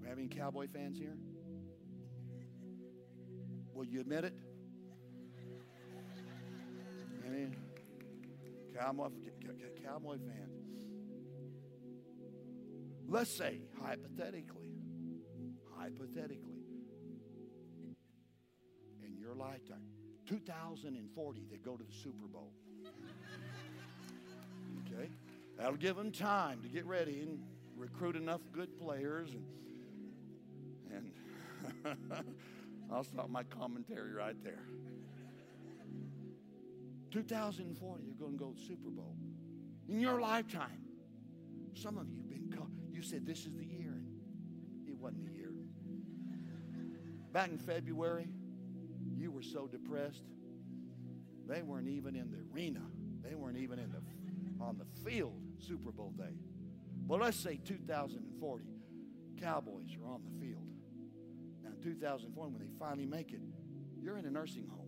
We 0.00 0.08
have 0.08 0.18
any 0.18 0.28
cowboy 0.28 0.68
fans 0.68 0.98
here? 0.98 1.16
Will 3.74 3.84
you 3.84 4.00
admit 4.00 4.24
it? 4.24 4.34
Any 7.26 7.48
cowboy, 8.78 9.08
cowboy 9.82 10.18
fans? 10.18 10.52
Let's 13.08 13.30
say, 13.30 13.60
hypothetically, 13.80 14.72
hypothetically, 15.76 16.64
in 19.04 19.16
your 19.18 19.34
lifetime, 19.34 20.01
2040, 20.32 21.42
they 21.50 21.58
go 21.58 21.76
to 21.76 21.84
the 21.84 21.92
Super 21.92 22.26
Bowl. 22.26 22.50
Okay? 24.86 25.10
That'll 25.58 25.76
give 25.76 25.96
them 25.96 26.10
time 26.10 26.62
to 26.62 26.68
get 26.68 26.86
ready 26.86 27.20
and 27.20 27.38
recruit 27.76 28.16
enough 28.16 28.40
good 28.52 28.78
players 28.78 29.30
and 29.32 29.44
and 30.94 31.12
I'll 32.92 33.04
stop 33.04 33.30
my 33.30 33.42
commentary 33.44 34.12
right 34.12 34.36
there. 34.42 34.64
2040, 37.10 38.02
you're 38.04 38.14
going 38.14 38.32
to 38.32 38.38
go 38.38 38.50
to 38.50 38.54
the 38.54 38.66
Super 38.66 38.90
Bowl. 38.90 39.14
In 39.88 40.00
your 40.00 40.20
lifetime, 40.20 40.82
some 41.74 41.96
of 41.96 42.10
you 42.10 42.18
have 42.18 42.28
been 42.28 42.52
caught. 42.54 42.68
You 42.90 43.02
said 43.02 43.24
this 43.24 43.46
is 43.46 43.54
the 43.54 43.64
year, 43.64 43.92
and 43.92 44.06
it 44.86 44.96
wasn't 44.96 45.24
the 45.26 45.32
year. 45.32 45.52
Back 47.32 47.48
in 47.48 47.58
February, 47.58 48.28
you 49.22 49.30
were 49.30 49.42
so 49.42 49.68
depressed. 49.68 50.24
They 51.46 51.62
weren't 51.62 51.88
even 51.88 52.16
in 52.16 52.30
the 52.30 52.38
arena. 52.52 52.82
They 53.22 53.36
weren't 53.36 53.56
even 53.56 53.78
in 53.78 53.92
the 53.92 54.00
on 54.60 54.78
the 54.78 54.84
field 55.08 55.40
Super 55.58 55.92
Bowl 55.92 56.12
day. 56.16 56.34
But 57.06 57.20
let's 57.20 57.36
say 57.36 57.58
2040, 57.64 58.64
Cowboys 59.40 59.96
are 60.02 60.08
on 60.12 60.22
the 60.24 60.30
field. 60.44 60.66
Now, 61.62 61.70
in 61.70 61.82
2040, 61.82 62.52
when 62.52 62.60
they 62.60 62.68
finally 62.78 63.06
make 63.06 63.32
it, 63.32 63.40
you're 64.00 64.18
in 64.18 64.26
a 64.26 64.30
nursing 64.30 64.66
home. 64.68 64.78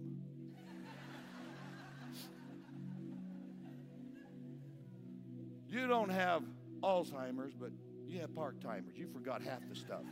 you 5.68 5.86
don't 5.88 6.10
have 6.10 6.42
Alzheimer's, 6.82 7.54
but 7.54 7.70
you 8.06 8.20
have 8.20 8.34
part 8.34 8.60
timers. 8.60 8.96
You 8.96 9.08
forgot 9.12 9.42
half 9.42 9.60
the 9.68 9.74
stuff. 9.74 10.04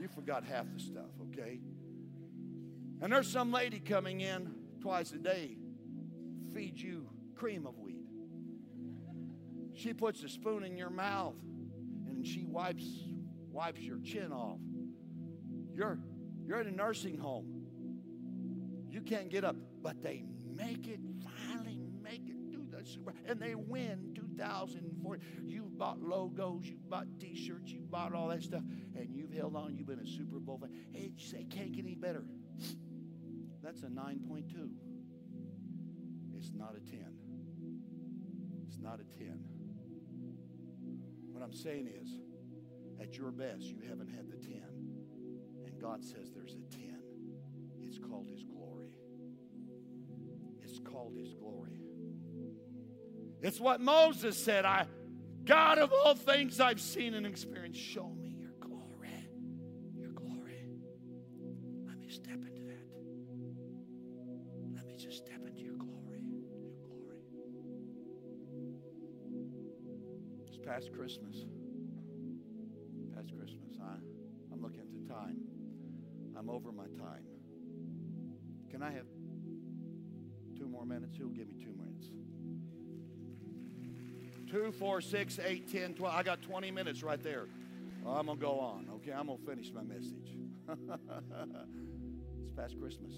You 0.00 0.08
forgot 0.08 0.44
half 0.44 0.66
the 0.72 0.80
stuff, 0.80 1.10
okay? 1.32 1.60
And 3.02 3.12
there's 3.12 3.26
some 3.26 3.50
lady 3.50 3.80
coming 3.80 4.20
in 4.20 4.54
twice 4.80 5.10
a 5.10 5.18
day, 5.18 5.56
feeds 6.54 6.80
you 6.80 7.08
cream 7.34 7.66
of 7.66 7.76
wheat. 7.76 8.06
She 9.74 9.92
puts 9.92 10.22
a 10.22 10.28
spoon 10.28 10.62
in 10.62 10.76
your 10.76 10.88
mouth 10.88 11.34
and 12.06 12.24
she 12.24 12.44
wipes 12.44 12.86
wipes 13.50 13.80
your 13.80 13.98
chin 13.98 14.30
off. 14.30 14.60
You're 15.74 15.98
you're 16.46 16.60
in 16.60 16.68
a 16.68 16.70
nursing 16.70 17.18
home. 17.18 17.64
You 18.88 19.00
can't 19.00 19.30
get 19.30 19.42
up, 19.44 19.56
but 19.82 20.00
they 20.00 20.22
make 20.54 20.86
it 20.86 21.00
finally 21.24 21.80
make 22.00 22.28
it 22.28 22.36
through 22.52 22.66
the 22.70 22.86
super 22.88 23.14
and 23.26 23.40
they 23.40 23.56
win 23.56 24.12
2004. 24.14 25.18
You 25.44 25.72
bought 25.76 26.00
logos, 26.00 26.66
you 26.66 26.78
bought 26.88 27.06
T-shirts, 27.18 27.72
you 27.72 27.80
bought 27.80 28.14
all 28.14 28.28
that 28.28 28.44
stuff, 28.44 28.62
and 28.94 29.08
you've 29.12 29.32
held 29.32 29.56
on. 29.56 29.76
You've 29.76 29.88
been 29.88 29.98
a 29.98 30.06
Super 30.06 30.38
Bowl 30.38 30.58
fan. 30.58 30.70
Hey, 30.92 31.14
say 31.16 31.44
can't 31.50 31.72
get 31.72 31.84
any 31.84 31.96
better. 31.96 32.24
That's 33.62 33.82
a 33.82 33.86
9.2. 33.86 34.70
It's 36.36 36.50
not 36.52 36.74
a 36.76 36.90
10. 36.90 37.06
It's 38.66 38.78
not 38.80 38.98
a 38.98 39.18
10. 39.18 39.38
What 41.30 41.42
I'm 41.44 41.52
saying 41.52 41.88
is, 42.02 42.08
at 43.00 43.16
your 43.16 43.30
best, 43.30 43.62
you 43.64 43.78
haven't 43.88 44.08
had 44.08 44.28
the 44.28 44.36
10. 44.36 44.62
And 45.66 45.80
God 45.80 46.04
says 46.04 46.32
there's 46.34 46.54
a 46.54 46.74
10. 46.74 46.98
It's 47.80 47.98
called 47.98 48.28
His 48.28 48.42
glory. 48.42 48.90
It's 50.62 50.80
called 50.80 51.14
His 51.16 51.32
glory. 51.34 51.80
It's 53.42 53.60
what 53.60 53.80
Moses 53.80 54.36
said 54.36 54.64
I, 54.64 54.86
God 55.44 55.78
of 55.78 55.92
all 55.92 56.14
things 56.14 56.60
I've 56.60 56.80
seen 56.80 57.14
and 57.14 57.26
experienced, 57.26 57.80
show 57.80 58.08
me 58.08 58.36
your 58.38 58.52
glory. 58.60 59.28
Your 59.94 60.12
glory. 60.12 60.66
Let 61.86 61.98
me 61.98 62.08
step 62.08 62.34
into 62.34 62.62
that. 62.62 62.86
Step 65.12 65.46
into 65.46 65.60
your 65.60 65.74
glory. 65.74 66.22
Your 66.24 66.72
glory. 66.88 67.18
It's 70.46 70.56
past 70.56 70.90
Christmas. 70.90 71.44
Past 73.14 73.30
Christmas. 73.36 73.76
I, 73.82 73.96
I'm 74.50 74.62
looking 74.62 74.80
at 74.80 74.90
the 74.90 75.12
time. 75.12 75.36
I'm 76.34 76.48
over 76.48 76.72
my 76.72 76.86
time. 76.98 77.26
Can 78.70 78.82
I 78.82 78.90
have 78.90 79.04
two 80.58 80.66
more 80.66 80.86
minutes? 80.86 81.18
Who'll 81.18 81.28
give 81.28 81.46
me 81.46 81.56
two 81.62 81.74
minutes? 81.74 82.06
Two, 84.50 84.72
four, 84.72 85.02
six, 85.02 85.38
eight, 85.44 85.70
ten, 85.70 85.92
twelve. 85.92 86.14
I 86.14 86.22
got 86.22 86.40
20 86.40 86.70
minutes 86.70 87.02
right 87.02 87.22
there. 87.22 87.48
I'm 88.06 88.26
going 88.26 88.38
to 88.38 88.42
go 88.42 88.58
on, 88.58 88.88
okay? 88.94 89.12
I'm 89.12 89.26
going 89.26 89.38
to 89.40 89.44
finish 89.44 89.70
my 89.74 89.82
message. 89.82 90.38
it's 92.42 92.52
past 92.56 92.80
Christmas. 92.80 93.12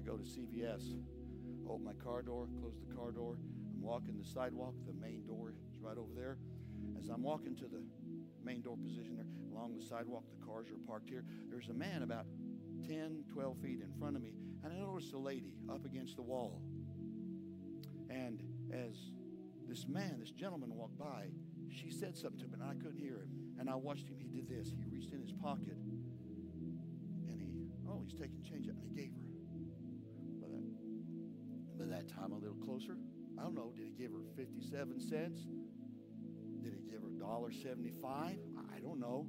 I 0.00 0.02
go 0.02 0.16
to 0.16 0.24
CVS, 0.24 0.94
open 1.68 1.84
my 1.84 1.92
car 1.92 2.22
door, 2.22 2.48
close 2.58 2.72
the 2.80 2.94
car 2.94 3.12
door. 3.12 3.36
I'm 3.74 3.82
walking 3.82 4.16
the 4.16 4.24
sidewalk. 4.24 4.72
The 4.86 4.94
main 4.94 5.26
door 5.26 5.50
is 5.50 5.56
right 5.78 5.98
over 5.98 6.14
there. 6.16 6.38
As 6.98 7.10
I'm 7.10 7.22
walking 7.22 7.54
to 7.56 7.64
the 7.64 7.82
main 8.42 8.62
door 8.62 8.78
position 8.78 9.14
there, 9.16 9.26
along 9.52 9.76
the 9.76 9.84
sidewalk, 9.84 10.24
the 10.30 10.46
cars 10.46 10.70
are 10.70 10.78
parked 10.86 11.10
here. 11.10 11.24
There's 11.50 11.68
a 11.68 11.74
man 11.74 12.02
about 12.02 12.24
10, 12.88 13.24
12 13.30 13.58
feet 13.58 13.80
in 13.82 13.92
front 13.98 14.16
of 14.16 14.22
me, 14.22 14.32
and 14.64 14.72
I 14.72 14.76
noticed 14.76 15.12
a 15.12 15.18
lady 15.18 15.52
up 15.68 15.84
against 15.84 16.16
the 16.16 16.22
wall. 16.22 16.62
And 18.08 18.42
as 18.72 18.96
this 19.68 19.86
man, 19.86 20.16
this 20.18 20.30
gentleman 20.30 20.74
walked 20.74 20.98
by, 20.98 21.26
she 21.68 21.90
said 21.90 22.16
something 22.16 22.40
to 22.40 22.46
me, 22.46 22.54
and 22.54 22.62
I 22.62 22.72
couldn't 22.74 22.98
hear 22.98 23.16
him. 23.16 23.28
And 23.58 23.68
I 23.68 23.74
watched 23.74 24.08
him. 24.08 24.16
He 24.18 24.28
did 24.28 24.48
this. 24.48 24.72
He 24.78 24.84
reached 24.90 25.12
in 25.12 25.20
his 25.20 25.32
pocket, 25.32 25.76
and 27.28 27.38
he, 27.38 27.68
oh, 27.86 28.00
he's 28.02 28.14
taking 28.14 28.42
change 28.42 28.66
and 28.66 28.78
he 28.82 28.88
gave 28.88 29.12
her. 29.12 29.29
Time, 32.10 32.32
a 32.32 32.38
little 32.38 32.56
closer. 32.64 32.96
I 33.38 33.42
don't 33.42 33.54
know. 33.54 33.72
Did 33.76 33.86
he 33.86 33.92
give 33.92 34.12
her 34.12 34.24
57 34.36 35.00
cents? 35.00 35.40
Did 36.62 36.74
he 36.74 36.90
give 36.90 37.02
her 37.02 37.08
$1.75? 37.08 38.04
I 38.04 38.80
don't 38.80 39.00
know. 39.00 39.26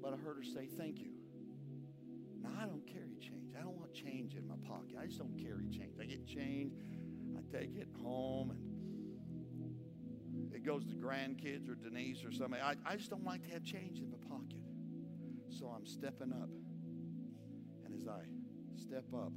But 0.00 0.12
I 0.12 0.16
heard 0.16 0.36
her 0.36 0.44
say, 0.44 0.68
thank 0.76 1.00
you. 1.00 1.12
Now, 2.42 2.50
I 2.60 2.66
don't 2.66 2.86
carry 2.86 3.16
change. 3.18 3.54
I 3.58 3.62
don't 3.62 3.78
want 3.78 3.94
change 3.94 4.34
in 4.34 4.46
my 4.46 4.56
pocket. 4.68 4.96
I 5.00 5.06
just 5.06 5.18
don't 5.18 5.38
carry 5.38 5.66
change. 5.68 5.98
I 6.00 6.04
get 6.04 6.26
change, 6.26 6.74
I 7.36 7.56
take 7.56 7.76
it 7.76 7.88
home, 8.02 8.50
and 8.50 8.74
it 10.54 10.64
goes 10.64 10.84
to 10.86 10.94
grandkids 10.94 11.68
or 11.68 11.74
Denise 11.74 12.24
or 12.24 12.32
somebody. 12.32 12.62
I, 12.62 12.74
I 12.86 12.96
just 12.96 13.10
don't 13.10 13.24
like 13.24 13.42
to 13.44 13.50
have 13.50 13.64
change 13.64 13.98
in 14.00 14.10
my 14.10 14.18
pocket. 14.28 14.60
So 15.48 15.66
I'm 15.66 15.86
stepping 15.86 16.32
up. 16.32 16.50
And 17.84 17.94
as 17.94 18.06
I 18.06 18.22
step 18.76 19.04
up, 19.14 19.32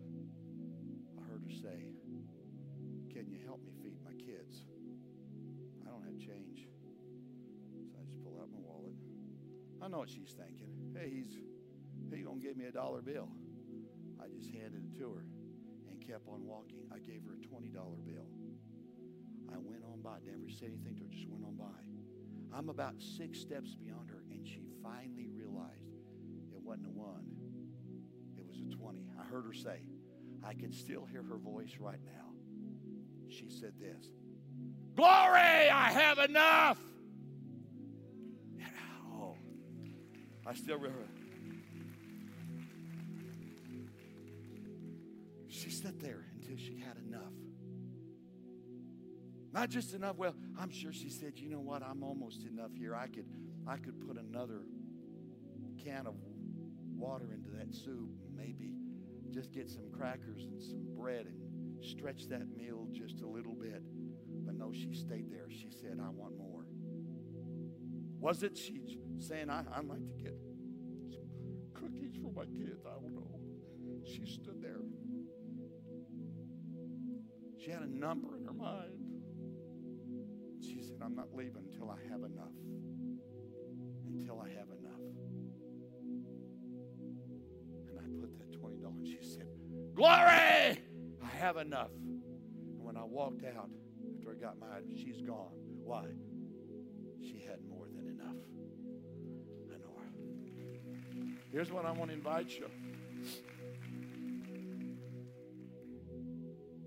I 1.18 1.32
heard 1.32 1.44
her 1.44 1.52
say, 1.52 1.97
Can 3.18 3.32
you 3.34 3.40
help 3.48 3.66
me 3.66 3.74
feed 3.82 3.98
my 4.06 4.14
kids? 4.14 4.62
I 5.82 5.90
don't 5.90 6.06
have 6.06 6.20
change. 6.22 6.70
So 7.90 7.98
I 7.98 8.06
just 8.06 8.22
pull 8.22 8.38
out 8.38 8.54
my 8.54 8.62
wallet. 8.62 8.94
I 9.82 9.88
know 9.88 10.06
what 10.06 10.10
she's 10.12 10.38
thinking. 10.38 10.70
Hey, 10.94 11.10
he's 11.10 11.34
he's 12.14 12.24
gonna 12.24 12.38
give 12.38 12.56
me 12.56 12.66
a 12.66 12.72
dollar 12.72 13.02
bill. 13.02 13.28
I 14.22 14.28
just 14.30 14.54
handed 14.54 14.86
it 14.86 15.00
to 15.00 15.14
her 15.18 15.26
and 15.90 16.00
kept 16.00 16.30
on 16.30 16.46
walking. 16.46 16.86
I 16.94 17.00
gave 17.00 17.24
her 17.26 17.34
a 17.34 17.42
$20 17.42 17.74
bill. 18.06 18.30
I 19.52 19.58
went 19.58 19.82
on 19.92 20.04
by, 20.04 20.20
never 20.24 20.48
said 20.48 20.70
anything 20.78 20.98
to 20.98 21.06
her, 21.06 21.10
just 21.10 21.28
went 21.28 21.44
on 21.44 21.56
by. 21.56 22.56
I'm 22.56 22.70
about 22.70 23.02
six 23.02 23.40
steps 23.40 23.74
beyond 23.74 24.12
her, 24.12 24.22
and 24.30 24.46
she 24.48 24.62
finally 24.84 25.26
realized 25.26 25.90
it 26.54 26.62
wasn't 26.62 26.86
a 26.86 26.92
one, 26.92 27.26
it 28.38 28.46
was 28.46 28.60
a 28.60 28.78
20. 28.78 29.08
I 29.20 29.24
heard 29.24 29.46
her 29.46 29.54
say, 29.54 29.90
I 30.46 30.54
can 30.54 30.72
still 30.72 31.06
hear 31.06 31.24
her 31.24 31.38
voice 31.38 31.78
right 31.80 32.04
now. 32.06 32.27
She 33.38 33.50
said 33.50 33.74
this 33.80 34.10
Glory, 34.96 35.70
I 35.70 35.92
have 35.92 36.18
enough. 36.18 36.80
Oh, 39.14 39.36
I 40.46 40.54
still 40.54 40.78
remember. 40.78 41.08
She 45.50 45.70
sat 45.70 46.00
there 46.00 46.26
until 46.36 46.58
she 46.58 46.78
had 46.80 46.98
enough. 46.98 47.34
Not 49.54 49.70
just 49.70 49.94
enough. 49.94 50.16
Well, 50.18 50.36
I'm 50.60 50.70
sure 50.70 50.92
she 50.92 51.10
said, 51.10 51.34
you 51.36 51.50
know 51.50 51.60
what? 51.60 51.84
I'm 51.84 52.04
almost 52.04 52.44
enough 52.44 52.72
here. 52.76 52.96
I 52.96 53.08
could, 53.08 53.26
I 53.68 53.78
could 53.78 54.00
put 54.08 54.18
another 54.18 54.62
can 55.84 56.08
of 56.08 56.16
water 56.96 57.30
into 57.34 57.50
that 57.58 57.74
soup. 57.74 58.10
Maybe 58.36 58.74
just 59.32 59.52
get 59.52 59.70
some 59.70 59.90
crackers 59.92 60.44
and 60.44 60.62
some 60.62 60.86
bread 60.96 61.26
and 61.26 61.47
stretch 61.82 62.28
that 62.30 62.48
meal 62.56 62.88
just 62.92 63.22
a 63.22 63.28
little 63.28 63.54
bit. 63.54 63.82
But 64.46 64.56
no, 64.56 64.72
she 64.72 64.94
stayed 64.94 65.32
there. 65.32 65.50
She 65.50 65.70
said, 65.70 66.00
I 66.02 66.10
want 66.10 66.38
more. 66.38 66.66
Was 68.20 68.44
it 68.44 68.58
she 68.58 68.98
saying, 69.20 69.50
I, 69.50 69.64
I'd 69.76 69.86
like 69.86 70.08
to 70.08 70.24
get 70.24 70.36
cookies 71.74 72.16
for 72.22 72.32
my 72.32 72.46
kids? 72.46 72.86
I 72.86 73.00
don't 73.02 73.14
know. 73.14 73.40
She 74.06 74.26
stood 74.26 74.62
there. 74.62 74.82
She 77.60 77.72
had 77.72 77.82
a 77.82 77.88
number 77.88 78.38
in 78.38 78.46
her 78.46 78.54
mind. 78.54 78.94
She 80.62 80.82
said, 80.82 80.98
I'm 81.04 81.16
not 81.16 81.28
leaving 81.36 81.64
until 81.72 81.90
I 81.90 81.98
have 82.10 82.24
enough. 82.24 82.56
Until 84.08 84.40
I 84.40 84.50
have 84.50 84.70
enough. 84.70 85.02
And 87.90 88.00
I 88.00 88.22
put 88.22 88.38
that 88.40 88.52
$20. 88.60 89.06
She 89.06 89.20
said, 89.22 89.48
Glory! 89.94 90.87
Have 91.40 91.58
enough. 91.58 91.92
And 91.94 92.84
when 92.84 92.98
I 92.98 93.04
walked 93.04 93.46
out, 93.46 93.70
after 94.18 94.32
I 94.32 94.34
got 94.34 94.60
my 94.60 94.68
she's 94.96 95.22
gone. 95.22 95.54
Why? 95.84 96.06
She 97.22 97.46
had 97.48 97.60
more 97.70 97.86
than 97.96 98.08
enough. 98.08 98.36
I 99.72 99.78
know 99.78 99.94
her. 100.00 100.10
Here's 101.52 101.72
what 101.72 101.86
I 101.86 101.92
want 101.92 102.10
to 102.10 102.16
invite 102.16 102.50
you. 102.50 102.68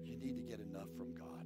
You 0.04 0.16
need 0.18 0.34
to 0.34 0.42
get 0.42 0.58
enough 0.58 0.88
from 0.98 1.14
God. 1.14 1.39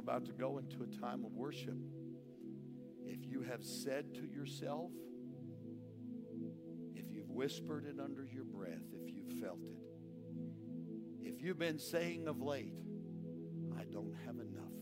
We're 0.00 0.14
about 0.14 0.24
to 0.26 0.32
go 0.32 0.56
into 0.56 0.82
a 0.82 0.86
time 1.00 1.26
of 1.26 1.32
worship. 1.32 1.76
If 3.04 3.26
you 3.26 3.42
have 3.42 3.62
said 3.62 4.14
to 4.14 4.22
yourself, 4.22 4.90
if 6.94 7.04
you've 7.10 7.28
whispered 7.28 7.84
it 7.84 8.00
under 8.02 8.24
your 8.24 8.44
breath, 8.44 8.80
if 8.94 9.12
you've 9.12 9.42
felt 9.42 9.58
it, 9.62 9.76
if 11.20 11.42
you've 11.42 11.58
been 11.58 11.78
saying 11.78 12.28
of 12.28 12.40
late, 12.40 12.72
I 13.78 13.84
don't 13.92 14.14
have 14.24 14.36
enough. 14.36 14.72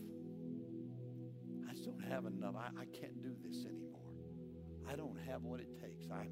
I 1.69 1.73
just 1.73 1.83
don't 1.83 2.03
have 2.09 2.25
enough. 2.25 2.55
I, 2.55 2.81
I 2.81 2.85
can't 2.85 3.21
do 3.21 3.35
this 3.43 3.65
anymore. 3.65 4.13
I 4.89 4.95
don't 4.95 5.19
have 5.27 5.43
what 5.43 5.59
it 5.59 5.67
takes. 5.81 6.09
I, 6.09 6.27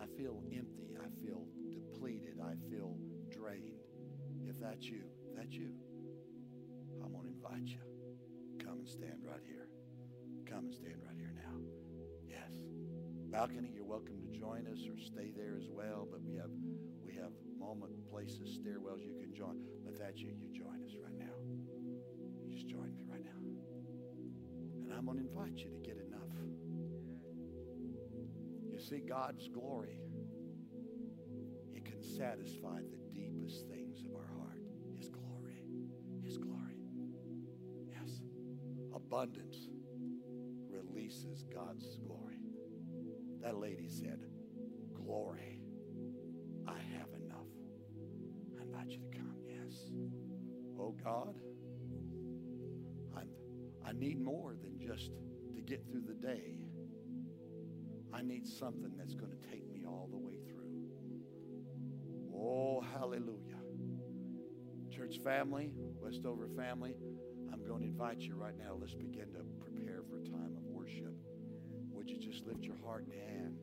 I 0.00 0.06
feel 0.16 0.40
empty. 0.56 0.94
I 1.00 1.08
feel 1.24 1.46
depleted. 1.68 2.36
I 2.40 2.54
feel 2.70 2.96
drained. 3.28 3.80
If 4.46 4.60
that's 4.60 4.84
you, 4.84 5.02
if 5.28 5.36
that's 5.36 5.52
you, 5.52 5.70
I'm 7.02 7.10
going 7.12 7.24
to 7.24 7.30
invite 7.30 7.66
you. 7.66 7.93
Come 8.74 8.80
and 8.80 8.90
stand 8.90 9.22
right 9.22 9.46
here. 9.46 9.68
Come 10.50 10.64
and 10.64 10.74
stand 10.74 10.96
right 11.06 11.14
here 11.16 11.30
now. 11.30 11.62
Yes. 12.26 12.50
Balcony, 13.30 13.70
you're 13.72 13.84
welcome 13.84 14.18
to 14.18 14.36
join 14.36 14.66
us 14.66 14.82
or 14.90 14.98
stay 14.98 15.30
there 15.30 15.54
as 15.56 15.70
well. 15.70 16.08
But 16.10 16.24
we 16.24 16.34
have 16.34 16.50
we 17.00 17.14
have 17.14 17.30
moment 17.56 17.92
places, 18.10 18.58
stairwells 18.58 18.98
you 18.98 19.14
can 19.14 19.32
join. 19.32 19.62
But 19.84 19.96
that's 19.96 20.18
you. 20.18 20.34
You 20.34 20.50
join 20.50 20.82
us 20.82 20.90
right 21.00 21.16
now. 21.16 21.38
You 22.42 22.52
just 22.52 22.66
join 22.66 22.92
me 22.96 23.04
right 23.08 23.22
now. 23.22 23.38
And 24.82 24.92
I'm 24.92 25.06
to 25.06 25.22
invite 25.22 25.54
you 25.58 25.70
to 25.70 25.78
get 25.78 25.96
enough. 26.02 26.34
You 28.72 28.80
see, 28.80 29.06
God's 29.08 29.46
glory, 29.54 30.00
it 31.72 31.84
can 31.84 32.02
satisfy 32.02 32.80
the 32.90 32.98
deepest 33.14 33.68
things 33.68 33.83
Abundance 39.14 39.68
releases 40.68 41.44
God's 41.54 41.98
glory. 42.04 42.40
That 43.40 43.56
lady 43.56 43.88
said, 43.88 44.18
Glory. 44.92 45.60
I 46.66 46.78
have 46.98 47.06
enough. 47.22 47.46
I 48.58 48.62
invite 48.64 48.88
you 48.90 48.98
to 48.98 49.16
come. 49.16 49.36
Yes. 49.46 49.92
Oh 50.80 50.96
God, 51.04 51.36
I'm, 53.16 53.28
I 53.86 53.92
need 53.92 54.20
more 54.20 54.56
than 54.60 54.80
just 54.80 55.12
to 55.54 55.60
get 55.60 55.88
through 55.88 56.02
the 56.08 56.14
day. 56.14 56.56
I 58.12 58.20
need 58.20 58.48
something 58.48 58.96
that's 58.98 59.14
going 59.14 59.30
to 59.30 59.48
take 59.48 59.70
me 59.70 59.84
all 59.86 60.08
the 60.10 60.18
way 60.18 60.38
through. 60.48 60.88
Oh, 62.34 62.80
hallelujah. 62.98 63.60
Church 64.90 65.18
family, 65.22 65.70
Westover 66.00 66.48
family, 66.56 66.96
invite 67.94 68.18
you 68.18 68.34
right 68.34 68.58
now. 68.58 68.76
Let's 68.76 68.92
begin 68.92 69.26
to 69.34 69.44
prepare 69.60 70.02
for 70.10 70.18
a 70.18 70.24
time 70.24 70.56
of 70.56 70.64
worship. 70.64 71.14
Would 71.92 72.10
you 72.10 72.18
just 72.18 72.44
lift 72.44 72.64
your 72.64 72.74
heart 72.84 73.04
and 73.04 73.12
hand? 73.12 73.56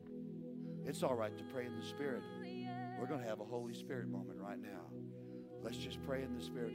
It's 0.86 1.02
all 1.02 1.14
right 1.14 1.36
to 1.36 1.44
pray 1.44 1.66
in 1.66 1.78
the 1.78 1.84
Spirit. 1.84 2.22
We're 2.98 3.06
going 3.06 3.20
to 3.20 3.28
have 3.28 3.40
a 3.40 3.44
Holy 3.44 3.74
Spirit 3.74 4.08
moment 4.08 4.40
right 4.40 4.58
now. 4.58 4.88
Let's 5.62 5.76
just 5.76 6.02
pray 6.06 6.22
in 6.22 6.34
the 6.34 6.42
Spirit. 6.42 6.72